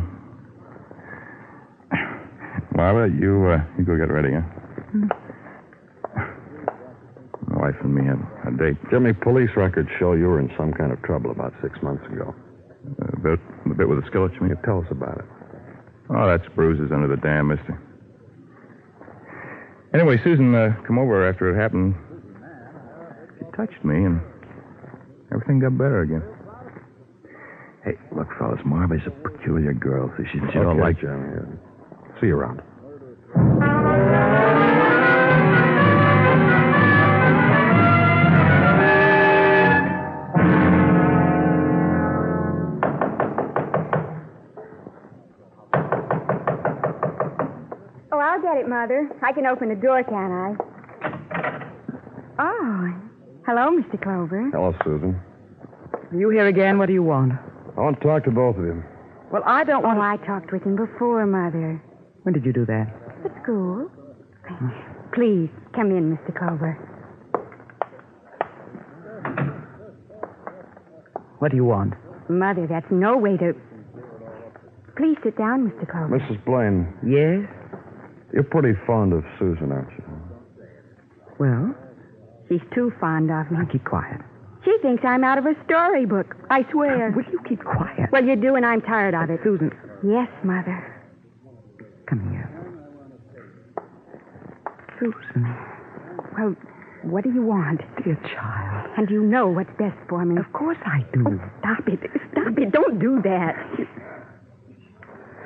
Marva, 2.77 3.09
you 3.09 3.49
uh, 3.51 3.65
you 3.79 3.85
go 3.85 3.97
get 3.97 4.13
ready, 4.13 4.35
huh? 4.35 4.45
My 7.49 7.59
wife 7.59 7.75
and 7.83 7.95
me 7.95 8.05
had 8.05 8.21
a 8.47 8.57
date. 8.57 8.77
Jimmy, 8.91 9.13
police 9.13 9.51
records 9.57 9.89
show 9.99 10.13
you 10.13 10.27
were 10.27 10.39
in 10.39 10.53
some 10.59 10.73
kind 10.73 10.93
of 10.93 11.03
trouble 11.03 11.31
about 11.31 11.55
six 11.63 11.81
months 11.83 12.05
ago. 12.13 12.35
A 13.01 13.19
bit, 13.19 13.41
a 13.65 13.75
bit 13.75 13.89
with 13.89 13.99
a 13.99 14.07
skillet, 14.07 14.33
you 14.35 14.43
mean? 14.47 14.57
Tell 14.65 14.79
us 14.79 14.87
about 14.91 15.19
it. 15.19 15.25
Oh, 16.11 16.27
that's 16.27 16.47
bruises 16.55 16.93
under 16.93 17.09
the 17.09 17.17
dam, 17.17 17.49
mister. 17.49 17.81
Anyway, 19.95 20.21
Susan 20.23 20.55
uh, 20.55 20.77
come 20.87 20.99
over 20.99 21.27
after 21.27 21.51
it 21.51 21.61
happened. 21.61 21.95
She 23.57 23.63
touched 23.63 23.85
me, 23.85 23.95
and 24.05 24.21
everything 25.33 25.61
got 25.61 25.79
better 25.79 26.03
again. 26.03 26.23
Hey, 27.85 27.93
look, 28.15 28.29
fellas, 28.39 28.61
Marva's 28.67 29.01
a 29.07 29.11
peculiar 29.11 29.73
girl, 29.73 30.13
so 30.17 30.25
she, 30.25 30.39
she 30.39 30.55
don't 30.55 30.67
Okay, 30.67 30.81
like... 30.81 31.01
Jimmy. 31.01 31.37
yeah. 31.37 32.21
See 32.21 32.27
you 32.27 32.37
around. 32.37 32.61
Oh, 48.13 48.19
I'll 48.19 48.41
get 48.41 48.57
it, 48.57 48.69
Mother. 48.69 49.09
I 49.23 49.33
can 49.33 49.47
open 49.47 49.69
the 49.69 49.75
door, 49.75 50.03
can't 50.05 50.33
I? 50.33 50.57
Oh, 52.39 53.06
hello, 53.47 53.71
Mr. 53.71 54.01
Clover. 54.03 54.51
Hello, 54.53 54.75
Susan. 54.85 55.21
Are 56.13 56.17
You 56.19 56.31
here 56.31 56.47
again? 56.47 56.79
What 56.79 56.87
do 56.87 56.93
you 56.93 57.03
want? 57.03 57.33
I 57.77 57.81
want 57.81 58.01
to 58.01 58.07
talk 58.07 58.25
to 58.25 58.31
both 58.31 58.57
of 58.57 58.65
you. 58.65 58.83
Well, 59.33 59.43
I 59.45 59.65
don't 59.65 59.85
Oh, 59.85 59.89
want. 59.95 60.01
I 60.01 60.17
talked 60.25 60.53
with 60.53 60.63
him 60.63 60.77
before, 60.77 61.27
Mother. 61.27 61.81
When 62.23 62.33
did 62.33 62.45
you 62.45 62.53
do 62.53 62.65
that? 62.67 62.87
At 63.25 63.43
school. 63.43 63.91
Oh. 64.51 64.71
Please, 65.15 65.49
come 65.75 65.91
in, 65.91 66.17
Mr. 66.17 66.37
Clover. 66.37 66.79
What 71.39 71.51
do 71.51 71.57
you 71.57 71.65
want? 71.65 71.95
Mother, 72.29 72.67
that's 72.67 72.87
no 72.91 73.17
way 73.19 73.37
to. 73.37 73.53
Please 74.97 75.17
sit 75.23 75.37
down, 75.37 75.71
Mr. 75.71 75.89
Clover. 75.91 76.19
Mrs. 76.19 76.43
Blaine, 76.45 76.89
Yes? 77.05 77.47
you're 78.33 78.43
pretty 78.45 78.73
fond 78.87 79.13
of 79.13 79.23
Susan, 79.39 79.71
aren't 79.71 79.91
you? 79.91 80.05
Well, 81.39 81.75
She's 82.49 82.61
too 82.75 82.93
fond 83.01 83.31
of 83.31 83.51
me. 83.51 83.59
now 83.59 83.65
keep 83.71 83.85
quiet. 83.85 84.21
She 84.65 84.77
thinks 84.83 85.05
I'm 85.05 85.23
out 85.25 85.39
of 85.39 85.47
a 85.47 85.55
storybook. 85.65 86.35
I 86.51 86.65
swear. 86.73 87.11
Will 87.15 87.25
you 87.31 87.41
keep 87.49 87.63
quiet? 87.63 88.11
Well, 88.13 88.25
you 88.25 88.35
do, 88.37 88.55
and 88.57 88.67
I'm 88.67 88.81
tired 88.83 89.15
of 89.15 89.31
it. 89.31 89.41
Susan, 89.45 89.71
Yes, 90.03 90.29
Mother. 90.45 90.93
come 92.09 92.31
here. 92.31 92.51
Susan, 94.99 95.17
mm. 95.37 96.39
Well, 96.39 96.55
what 97.03 97.25
do 97.25 97.31
you 97.33 97.43
want? 97.43 97.81
dear 98.05 98.17
child. 98.35 98.91
And 98.97 99.11
you 99.11 99.23
know 99.23 99.49
what's 99.49 99.71
best 99.79 99.97
for 100.09 100.25
me. 100.25 100.39
Of 100.41 100.53
course 100.53 100.79
I 100.85 101.05
do. 101.13 101.25
Oh, 101.27 101.51
stop 101.61 101.87
it. 101.89 102.01
Stop 102.33 102.59
it. 102.59 102.73
Don't 102.73 102.99
do 102.99 103.21
that. 103.23 103.55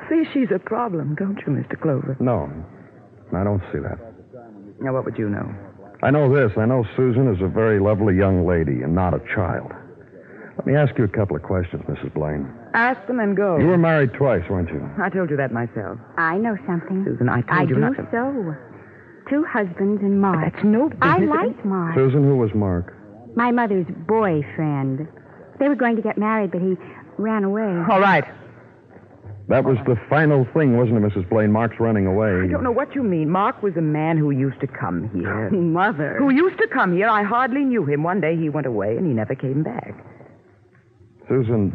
See, 0.08 0.24
she's 0.32 0.48
a 0.54 0.58
problem, 0.58 1.14
don't 1.16 1.38
you, 1.46 1.52
Mr. 1.52 1.80
Clover? 1.80 2.16
No, 2.20 2.50
I 3.36 3.44
don't 3.44 3.62
see 3.72 3.78
that. 3.78 3.98
Now, 4.80 4.92
what 4.94 5.04
would 5.04 5.18
you 5.18 5.28
know? 5.28 5.52
I 6.02 6.10
know 6.10 6.32
this. 6.34 6.56
I 6.56 6.64
know 6.66 6.84
Susan 6.96 7.32
is 7.34 7.40
a 7.42 7.48
very 7.48 7.78
lovely 7.78 8.16
young 8.16 8.46
lady 8.46 8.82
and 8.82 8.94
not 8.94 9.12
a 9.14 9.20
child. 9.34 9.70
Let 10.56 10.66
me 10.66 10.74
ask 10.74 10.96
you 10.98 11.04
a 11.04 11.08
couple 11.08 11.36
of 11.36 11.42
questions, 11.42 11.82
Mrs. 11.88 12.12
Blaine. 12.14 12.50
Ask 12.74 13.06
them 13.06 13.18
and 13.20 13.36
go. 13.36 13.58
You 13.58 13.66
were 13.66 13.78
married 13.78 14.12
twice, 14.14 14.42
weren't 14.48 14.68
you? 14.70 14.88
I 15.02 15.08
told 15.08 15.30
you 15.30 15.36
that 15.36 15.52
myself. 15.52 15.98
I 16.16 16.36
know 16.36 16.56
something. 16.66 17.04
Susan, 17.04 17.28
I 17.28 17.40
told 17.42 17.50
I 17.50 17.62
you 17.62 17.74
do 17.74 17.80
not 17.80 17.96
to. 17.96 18.08
so. 18.10 18.54
Two 19.28 19.44
husbands 19.44 20.02
and 20.02 20.20
Mark. 20.20 20.52
That's 20.52 20.64
no 20.64 20.88
business. 20.88 21.02
I 21.02 21.18
like 21.18 21.64
Mark. 21.64 21.94
Susan, 21.94 22.24
who 22.24 22.36
was 22.36 22.50
Mark? 22.54 22.96
My 23.36 23.50
mother's 23.50 23.86
boyfriend. 24.06 25.06
They 25.58 25.68
were 25.68 25.76
going 25.76 25.96
to 25.96 26.02
get 26.02 26.18
married, 26.18 26.50
but 26.50 26.60
he 26.60 26.76
ran 27.18 27.44
away. 27.44 27.84
All 27.90 28.00
right. 28.00 28.24
That 29.50 29.64
was 29.64 29.78
the 29.84 29.96
final 30.08 30.46
thing, 30.54 30.76
wasn't 30.76 31.04
it, 31.04 31.12
Mrs. 31.12 31.28
Blaine? 31.28 31.50
Mark's 31.50 31.80
running 31.80 32.06
away. 32.06 32.30
I 32.44 32.46
don't 32.46 32.62
know 32.62 32.70
what 32.70 32.94
you 32.94 33.02
mean. 33.02 33.28
Mark 33.28 33.64
was 33.64 33.76
a 33.76 33.80
man 33.82 34.16
who 34.16 34.30
used 34.30 34.60
to 34.60 34.68
come 34.68 35.10
here. 35.12 35.50
Mother. 35.52 36.16
who 36.18 36.30
used 36.30 36.56
to 36.58 36.68
come 36.68 36.94
here. 36.94 37.08
I 37.08 37.24
hardly 37.24 37.64
knew 37.64 37.84
him. 37.84 38.04
One 38.04 38.20
day 38.20 38.36
he 38.36 38.48
went 38.48 38.68
away 38.68 38.96
and 38.96 39.04
he 39.04 39.12
never 39.12 39.34
came 39.34 39.64
back. 39.64 39.92
Susan, 41.28 41.74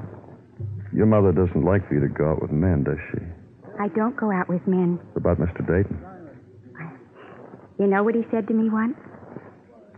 your 0.93 1.05
mother 1.05 1.33
doesn't 1.33 1.65
like 1.65 1.85
for 1.89 1.95
you 1.95 1.99
to 1.99 2.07
go 2.07 2.31
out 2.31 2.41
with 2.41 2.51
men, 2.51 2.83
does 2.83 2.97
she? 3.11 3.19
I 3.77 3.89
don't 3.89 4.15
go 4.15 4.31
out 4.31 4.47
with 4.47 4.65
men. 4.65 4.97
What 5.11 5.17
About 5.17 5.39
Mr. 5.39 5.59
Dayton. 5.67 5.99
You 7.77 7.87
know 7.87 8.03
what 8.03 8.15
he 8.15 8.23
said 8.31 8.47
to 8.47 8.53
me 8.53 8.69
once? 8.69 8.95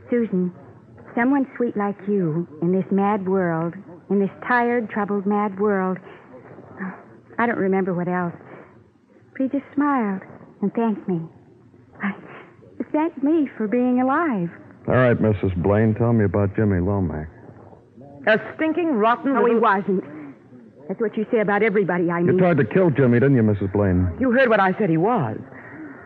Susan, 0.10 0.52
someone 1.16 1.46
sweet 1.58 1.78
like 1.78 1.98
you 2.08 2.48
in 2.63 2.72
this 2.72 2.86
mad 2.92 3.28
world, 3.28 3.76
in 4.10 4.20
this 4.20 4.32
tired, 4.48 4.90
troubled, 4.90 5.28
mad 5.28 5.60
world. 5.60 6.00
I 7.38 7.45
don't 7.45 7.58
remember 7.58 7.93
what 7.93 8.08
else. 8.08 8.34
But 9.34 9.41
he 9.41 9.47
just 9.50 9.65
smiled 9.76 10.21
and 10.62 10.73
thanked 10.73 11.08
me. 11.08 11.21
He 12.78 12.84
thanked 12.91 13.23
me 13.23 13.50
for 13.58 13.67
being 13.67 14.02
alive. 14.02 14.50
All 14.88 14.95
right, 14.95 15.17
Mrs. 15.17 15.56
Blaine, 15.62 15.95
tell 15.95 16.13
me 16.13 16.26
about 16.26 16.56
Jimmy 16.56 16.80
Lomax. 16.80 17.30
A 18.28 18.39
stinking, 18.56 18.93
rotten. 18.93 19.34
No, 19.34 19.45
he 19.45 19.56
wasn't. 19.56 20.04
That's 20.88 21.00
what 21.02 21.17
you 21.17 21.26
say 21.32 21.39
about 21.39 21.63
everybody 21.63 22.10
I 22.10 22.21
meet. 22.21 22.34
You 22.34 22.39
tried 22.39 22.58
to 22.58 22.65
kill 22.65 22.89
Jimmy, 22.89 23.19
didn't 23.19 23.36
you, 23.36 23.43
Mrs. 23.43 23.71
Blaine? 23.73 24.10
You 24.19 24.32
heard 24.32 24.50
what 24.50 24.60
I 24.60 24.78
said 24.78 24.89
he 24.89 24.97
was. 24.97 25.38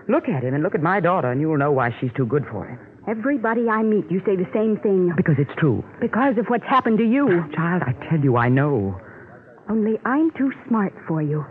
Look 0.08 0.28
at 0.28 0.44
him 0.44 0.54
and 0.54 0.64
look 0.64 0.76
at 0.76 0.82
my 0.82 1.00
daughter, 1.00 1.32
and 1.32 1.40
you'll 1.40 1.58
know 1.58 1.72
why 1.72 1.96
she's 2.00 2.12
too 2.18 2.26
good 2.26 2.46
for 2.52 2.66
him. 2.66 2.80
Everybody 3.08 3.70
I 3.70 3.84
meet, 3.84 4.10
you 4.10 4.22
say 4.26 4.36
the 4.36 4.50
same 4.54 4.78
thing. 4.78 5.14
Because 5.16 5.36
it's 5.38 5.52
true. 5.58 5.84
Because 6.00 6.38
of 6.38 6.48
what's 6.48 6.64
happened 6.66 6.98
to 7.00 7.06
you. 7.06 7.28
Child, 7.56 7.84
I 7.86 7.94
tell 8.10 8.20
you, 8.20 8.38
I 8.38 8.50
know. 8.50 9.00
Only 9.72 9.98
I'm 10.04 10.32
too 10.32 10.52
smart 10.68 10.94
for 11.08 11.22
you. 11.22 11.46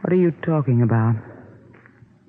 What 0.00 0.10
are 0.10 0.16
you 0.16 0.30
talking 0.46 0.80
about? 0.80 1.14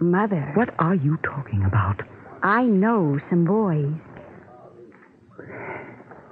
Mother. 0.02 0.52
What 0.56 0.72
are 0.78 0.96
you 0.96 1.18
talking 1.24 1.64
about? 1.64 2.02
I 2.44 2.64
know 2.64 3.18
some 3.30 3.46
boys. 3.46 3.96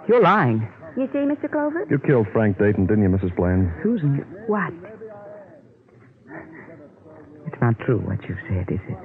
You're 0.10 0.22
lying. 0.22 0.68
You 0.98 1.08
see, 1.14 1.20
Mr. 1.20 1.50
Clover? 1.50 1.88
You 1.90 1.98
killed 1.98 2.28
Frank 2.34 2.58
Dayton, 2.60 2.88
didn't 2.88 3.04
you, 3.04 3.10
Mrs. 3.10 3.34
Blaine? 3.38 3.72
Susan, 3.82 4.26
What? 4.48 4.74
it's 7.48 7.62
not 7.62 7.80
true 7.86 8.00
what 8.00 8.22
you 8.28 8.36
said, 8.50 8.70
is 8.70 8.82
it? 8.90 8.98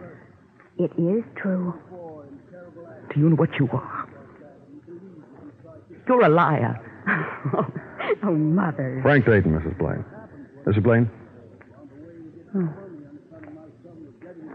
It 0.82 0.90
is 1.00 1.22
true. 1.36 1.72
Do 3.14 3.20
you 3.20 3.28
know 3.30 3.36
what 3.36 3.50
you 3.60 3.68
are? 3.72 4.08
You're 6.08 6.24
a 6.24 6.28
liar. 6.28 6.82
oh, 8.24 8.32
Mother. 8.32 9.00
Frank 9.02 9.26
Dayton, 9.26 9.52
Mrs. 9.52 9.78
Blaine. 9.78 10.04
Mrs. 10.66 10.82
Blaine? 10.82 11.10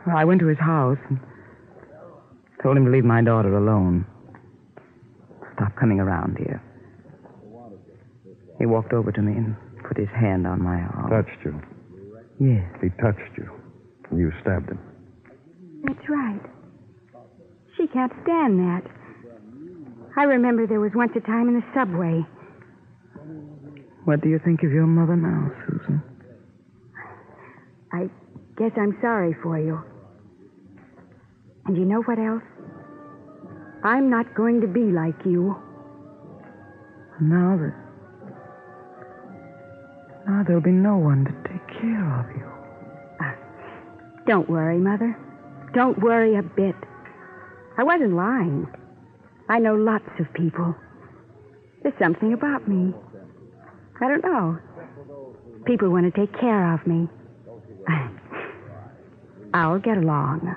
Well, 0.08 0.18
I 0.18 0.26
went 0.26 0.40
to 0.42 0.48
his 0.48 0.58
house 0.58 0.98
and 1.10 1.20
told 2.64 2.78
him 2.78 2.86
to 2.86 2.92
leave 2.92 3.06
my 3.06 3.22
daughter 3.22 3.56
alone. 3.56 4.06
Stop 5.56 5.76
coming 5.76 6.00
around 6.00 6.38
here. 6.38 6.62
He 8.58 8.66
walked 8.66 8.94
over 8.94 9.12
to 9.12 9.22
me 9.22 9.34
and 9.34 9.56
put 9.88 9.98
his 9.98 10.10
hand 10.10 10.48
on 10.48 10.62
my 10.62 10.82
arm. 10.82 11.10
Touched 11.10 11.46
you. 11.46 11.62
Yes. 12.40 12.66
He 12.82 12.90
touched 13.02 13.38
you. 13.38 13.50
And 14.10 14.20
you 14.20 14.32
stabbed 14.42 14.70
him. 14.70 14.80
That's 15.84 16.10
right. 16.10 16.42
She 17.78 17.88
can't 17.88 18.12
stand 18.24 18.60
that. 18.60 18.84
I 20.18 20.24
remember 20.24 20.68
there 20.68 20.80
was 20.80 20.92
once 20.94 21.12
a 21.16 21.22
time 21.22 21.48
in 21.48 21.56
the 21.56 21.66
subway. 21.74 22.26
What 24.06 24.22
do 24.22 24.30
you 24.30 24.40
think 24.44 24.64
of 24.64 24.72
your 24.72 24.88
mother 24.88 25.16
now, 25.16 25.52
Susan? 25.68 26.02
I 27.94 28.10
guess 28.58 28.72
I'm 28.78 28.98
sorry 29.02 29.36
for 29.44 29.60
you. 29.60 29.80
And 31.66 31.78
you 31.78 31.86
know 31.86 32.02
what 32.02 32.18
else? 32.18 32.44
I'm 33.84 34.10
not 34.10 34.34
going 34.34 34.62
to 34.62 34.68
be 34.68 34.92
like 34.92 35.16
you. 35.26 35.56
Now 37.20 37.58
that. 37.58 37.76
Now 40.28 40.44
there'll 40.46 40.62
be 40.62 40.72
no 40.72 40.98
one 40.98 41.26
to 41.26 41.32
take 41.50 41.68
care 41.80 42.20
of 42.20 42.36
you. 42.36 42.48
Uh, 43.24 43.34
don't 44.28 44.50
worry, 44.50 44.78
Mother. 44.78 45.18
Don't 45.74 46.00
worry 46.00 46.36
a 46.36 46.44
bit. 46.44 46.76
I 47.78 47.84
wasn't 47.84 48.14
lying. 48.16 48.68
I 49.50 49.60
know 49.60 49.76
lots 49.76 50.10
of 50.20 50.32
people. 50.34 50.76
There's 51.84 51.98
something 52.00 52.34
about 52.34 52.68
me. 52.68 52.94
I 54.02 54.08
don't 54.08 54.24
know. 54.24 54.58
People 55.66 55.92
want 55.92 56.12
to 56.12 56.20
take 56.20 56.34
care 56.40 56.74
of 56.74 56.88
me. 56.88 57.08
I'll 59.54 59.78
get 59.78 59.98
along. 59.98 60.56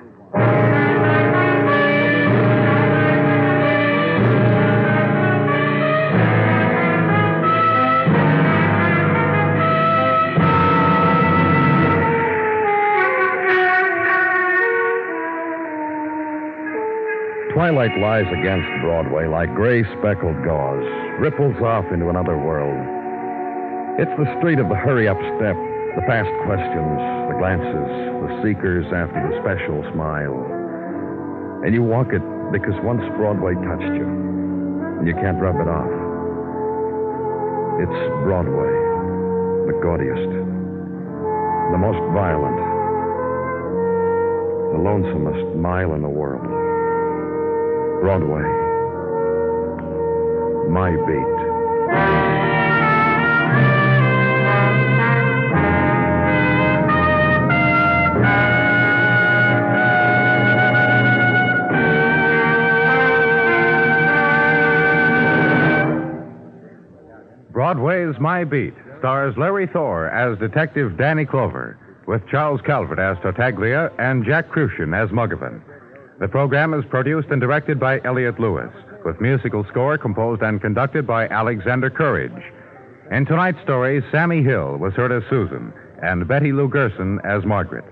Twilight 17.53 17.97
lies 17.99 18.25
against 18.33 18.67
Broadway 18.81 19.27
like 19.27 19.53
gray 19.53 19.83
speckled 19.99 20.43
gauze, 20.43 20.83
ripples 21.19 21.55
off 21.61 21.85
into 21.93 22.09
another 22.09 22.37
world. 22.37 23.04
It's 23.97 24.11
the 24.19 24.27
street 24.39 24.59
of 24.59 24.67
the 24.67 24.75
hurry 24.75 25.07
up 25.07 25.15
step, 25.39 25.55
the 25.95 26.03
fast 26.03 26.27
questions, 26.43 26.99
the 27.31 27.35
glances, 27.39 27.87
the 28.27 28.31
seekers 28.43 28.83
after 28.91 29.15
the 29.23 29.39
special 29.39 29.87
smile. 29.95 30.35
And 31.63 31.73
you 31.73 31.81
walk 31.81 32.11
it 32.11 32.19
because 32.51 32.75
once 32.83 32.99
Broadway 33.15 33.55
touched 33.55 33.95
you, 33.95 34.03
and 34.99 35.07
you 35.07 35.15
can't 35.15 35.39
rub 35.39 35.55
it 35.63 35.71
off. 35.71 35.87
It's 37.79 37.99
Broadway, 38.27 38.67
the 39.71 39.79
gaudiest, 39.79 40.27
the 41.71 41.79
most 41.79 42.03
violent, 42.11 42.59
the 44.75 44.79
lonesomest 44.83 45.55
mile 45.55 45.95
in 45.95 46.01
the 46.01 46.11
world. 46.11 46.43
Broadway. 48.03 48.43
My 50.67 50.91
beat. 51.07 52.54
My 68.35 68.43
Beat 68.43 68.73
stars 68.99 69.33
Larry 69.37 69.65
Thor 69.65 70.09
as 70.09 70.37
Detective 70.39 70.97
Danny 70.97 71.25
Clover, 71.25 71.79
with 72.05 72.27
Charles 72.27 72.59
Calvert 72.65 72.99
as 72.99 73.15
Tartaglia 73.23 73.89
and 73.97 74.25
Jack 74.25 74.49
Kruschen 74.49 74.93
as 74.93 75.09
Muggavan. 75.09 75.61
The 76.19 76.27
program 76.27 76.73
is 76.73 76.83
produced 76.89 77.29
and 77.29 77.39
directed 77.39 77.79
by 77.79 78.01
Elliott 78.03 78.37
Lewis, 78.37 78.73
with 79.05 79.21
musical 79.21 79.63
score 79.69 79.97
composed 79.97 80.41
and 80.41 80.59
conducted 80.59 81.07
by 81.07 81.29
Alexander 81.29 81.89
Courage. 81.89 82.43
In 83.09 83.25
tonight's 83.25 83.61
story, 83.63 84.03
Sammie 84.11 84.43
Hill 84.43 84.79
was 84.79 84.91
heard 84.95 85.13
as 85.13 85.23
Susan 85.29 85.71
and 86.03 86.27
Betty 86.27 86.51
Lou 86.51 86.67
Gerson 86.67 87.21
as 87.23 87.45
Margaret. 87.45 87.85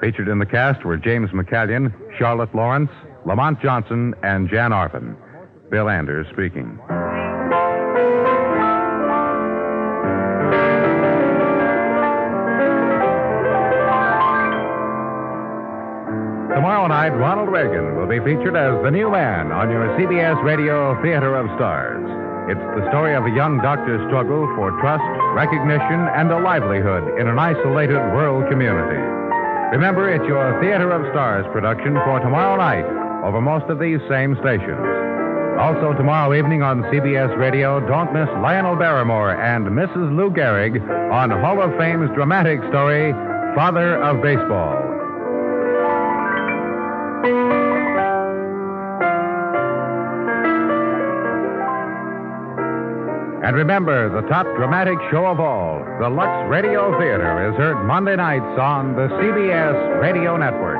Featured 0.00 0.26
in 0.26 0.40
the 0.40 0.46
cast 0.46 0.84
were 0.84 0.96
James 0.96 1.30
McCallion, 1.30 1.94
Charlotte 2.18 2.52
Lawrence, 2.52 2.90
Lamont 3.24 3.62
Johnson, 3.62 4.12
and 4.24 4.50
Jan 4.50 4.72
Arvan. 4.72 5.14
Bill 5.70 5.88
Anders 5.88 6.26
speaking. 6.32 6.80
Tomorrow 16.84 17.08
night, 17.08 17.16
Ronald 17.16 17.48
Reagan 17.48 17.96
will 17.96 18.04
be 18.04 18.20
featured 18.20 18.54
as 18.60 18.76
the 18.84 18.90
new 18.90 19.08
man 19.08 19.52
on 19.52 19.70
your 19.70 19.88
CBS 19.96 20.36
Radio 20.44 20.92
Theater 21.00 21.34
of 21.34 21.48
Stars. 21.56 22.04
It's 22.52 22.60
the 22.60 22.84
story 22.92 23.16
of 23.16 23.24
a 23.24 23.32
young 23.32 23.56
doctor's 23.64 24.04
struggle 24.12 24.44
for 24.52 24.68
trust, 24.84 25.00
recognition, 25.32 26.04
and 26.12 26.28
a 26.28 26.36
livelihood 26.36 27.08
in 27.18 27.24
an 27.26 27.38
isolated 27.38 27.96
rural 28.12 28.44
community. 28.52 29.00
Remember, 29.72 30.12
it's 30.12 30.28
your 30.28 30.60
Theater 30.60 30.92
of 30.92 31.08
Stars 31.08 31.46
production 31.56 31.96
for 32.04 32.20
tomorrow 32.20 32.60
night 32.60 32.84
over 33.24 33.40
most 33.40 33.64
of 33.72 33.80
these 33.80 34.04
same 34.06 34.36
stations. 34.44 34.84
Also, 35.56 35.96
tomorrow 35.96 36.36
evening 36.36 36.60
on 36.60 36.84
CBS 36.92 37.32
Radio, 37.38 37.80
don't 37.88 38.12
miss 38.12 38.28
Lionel 38.44 38.76
Barrymore 38.76 39.40
and 39.40 39.64
Mrs. 39.68 40.14
Lou 40.14 40.28
Gehrig 40.28 40.84
on 41.10 41.30
Hall 41.30 41.62
of 41.62 41.72
Fame's 41.80 42.12
dramatic 42.12 42.60
story, 42.68 43.16
Father 43.56 43.96
of 44.04 44.20
Baseball. 44.20 44.94
And 53.44 53.56
remember, 53.56 54.08
the 54.08 54.26
top 54.26 54.46
dramatic 54.56 54.96
show 55.10 55.26
of 55.26 55.38
all, 55.38 55.84
the 56.00 56.08
Lux 56.08 56.32
Radio 56.48 56.98
Theater, 56.98 57.50
is 57.50 57.54
heard 57.56 57.76
Monday 57.84 58.16
nights 58.16 58.58
on 58.58 58.96
the 58.96 59.06
CBS 59.20 60.00
Radio 60.00 60.38
Network. 60.38 60.73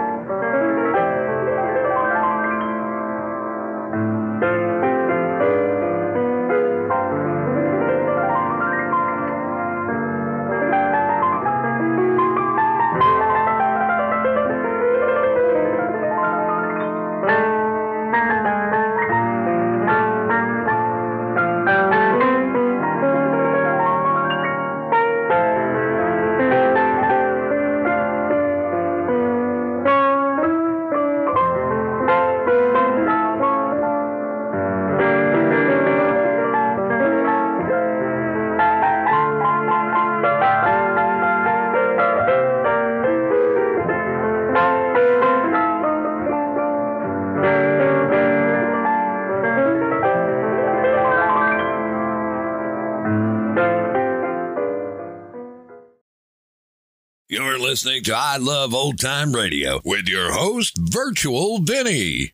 Listening 57.75 58.05
to 58.05 58.15
I 58.15 58.37
Love 58.37 58.73
Old 58.73 59.01
Time 59.01 59.33
Radio 59.33 59.81
with 59.85 60.07
your 60.07 60.33
host, 60.33 60.79
Virtual 60.79 61.59
Vinny. 61.59 62.31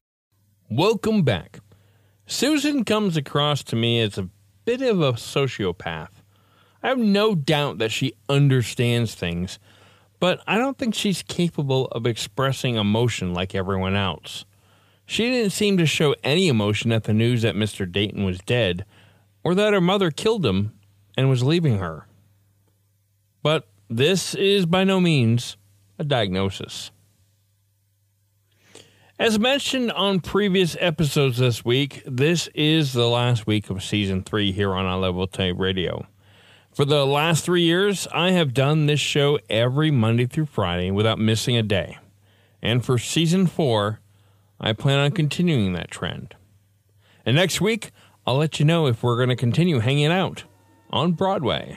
Welcome 0.69 1.23
back. 1.23 1.61
Susan 2.27 2.85
comes 2.85 3.17
across 3.17 3.65
to 3.65 3.75
me 3.75 4.01
as 4.01 4.19
a 4.19 4.29
bit 4.67 4.83
of 4.83 5.01
a 5.01 5.15
sociopath. 5.15 6.11
I 6.83 6.89
have 6.89 6.99
no 6.99 7.35
doubt 7.35 7.79
that 7.79 7.91
she 7.91 8.13
understands 8.29 9.15
things, 9.15 9.59
but 10.19 10.43
I 10.47 10.59
don't 10.59 10.77
think 10.77 10.95
she's 10.95 11.23
capable 11.23 11.87
of 11.87 12.07
expressing 12.07 12.77
emotion 12.77 13.33
like 13.33 13.55
everyone 13.55 13.97
else. 13.97 14.45
She 15.07 15.31
didn't 15.31 15.53
seem 15.53 15.79
to 15.79 15.87
show 15.87 16.15
any 16.23 16.49
emotion 16.49 16.93
at 16.93 17.05
the 17.05 17.15
news 17.15 17.41
that 17.41 17.55
Mr. 17.55 17.91
Dayton 17.91 18.27
was 18.27 18.41
dead, 18.41 18.85
or 19.43 19.55
that 19.55 19.73
her 19.73 19.81
mother 19.81 20.11
killed 20.11 20.45
him 20.45 20.79
and 21.17 21.31
was 21.31 21.43
leaving 21.43 21.79
her. 21.79 22.07
But 23.43 23.70
this 23.91 24.37
is 24.37 24.67
by 24.67 24.85
no 24.85 25.01
means 25.01 25.57
a 25.99 26.05
diagnosis. 26.05 26.93
As 29.19 29.39
mentioned 29.39 29.91
on 29.93 30.21
previous 30.21 30.77
episodes 30.81 31.39
this 31.39 31.65
week, 31.65 32.03
this 32.07 32.49
is 32.55 32.93
the 32.93 33.09
last 33.09 33.47
week 33.47 33.69
of 33.69 33.83
season 33.83 34.23
three 34.23 34.53
here 34.53 34.73
on 34.73 34.87
I 34.87 34.95
Love 34.95 35.19
Old 35.19 35.33
Time 35.33 35.59
Radio. 35.59 36.07
For 36.73 36.85
the 36.85 37.05
last 37.05 37.45
three 37.45 37.63
years, 37.63 38.07
I 38.15 38.31
have 38.31 38.55
done 38.55 38.87
this 38.87 39.01
show 39.01 39.41
every 39.51 39.91
Monday 39.91 40.25
through 40.25 40.47
Friday 40.47 40.93
without 40.93 41.19
missing 41.19 41.57
a 41.57 41.63
day. 41.63 41.99
And 42.63 42.85
for 42.85 42.97
season 42.97 43.47
four, 43.47 44.01
I 44.61 44.73
plan 44.73 45.01
on 45.01 45.11
continuing 45.11 45.73
that 45.73 45.91
trend. 45.91 46.37
And 47.27 47.35
next 47.35 47.61
week, 47.61 47.91
I'll 48.25 48.37
let 48.37 48.61
you 48.61 48.65
know 48.65 48.87
if 48.87 49.03
we're 49.03 49.17
going 49.17 49.31
to 49.31 49.37
continue 49.37 49.81
hanging 49.81 50.13
out 50.13 50.45
on 50.91 51.13
Broadway. 51.13 51.77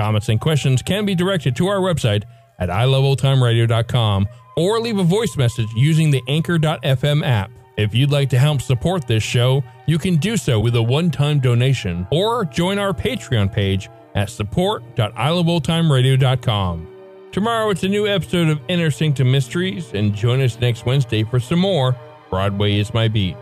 Comments 0.00 0.28
and 0.30 0.40
questions 0.40 0.80
can 0.80 1.04
be 1.04 1.14
directed 1.14 1.54
to 1.56 1.68
our 1.68 1.80
website 1.80 2.22
at 2.58 2.70
iloveoldtimeradio.com 2.70 4.26
or 4.56 4.80
leave 4.80 4.98
a 4.98 5.02
voice 5.02 5.36
message 5.36 5.68
using 5.76 6.10
the 6.10 6.22
Anchor.fm 6.26 7.22
app. 7.22 7.50
If 7.76 7.94
you'd 7.94 8.10
like 8.10 8.30
to 8.30 8.38
help 8.38 8.62
support 8.62 9.06
this 9.06 9.22
show, 9.22 9.62
you 9.84 9.98
can 9.98 10.16
do 10.16 10.38
so 10.38 10.58
with 10.58 10.74
a 10.74 10.82
one 10.82 11.10
time 11.10 11.38
donation 11.38 12.06
or 12.10 12.46
join 12.46 12.78
our 12.78 12.94
Patreon 12.94 13.52
page 13.52 13.90
at 14.14 14.30
support.iloveoldtimeradio.com. 14.30 16.88
Tomorrow 17.30 17.68
it's 17.68 17.82
a 17.82 17.88
new 17.88 18.08
episode 18.08 18.48
of 18.48 18.58
Inner 18.68 18.90
Sanctum 18.90 19.30
Mysteries, 19.30 19.92
and 19.92 20.14
join 20.14 20.40
us 20.40 20.58
next 20.60 20.86
Wednesday 20.86 21.24
for 21.24 21.38
some 21.38 21.58
more 21.58 21.94
Broadway 22.30 22.78
is 22.78 22.94
My 22.94 23.08
Beat. 23.08 23.36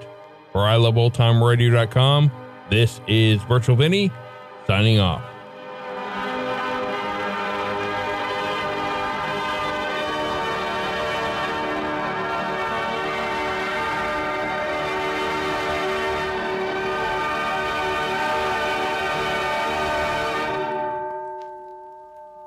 For 0.51 0.63
iloveoldtimeradio.com, 0.63 2.33
this 2.69 3.01
is 3.07 3.41
Virtual 3.45 3.77
Vinny 3.77 4.11
signing 4.67 4.99
off. 4.99 5.38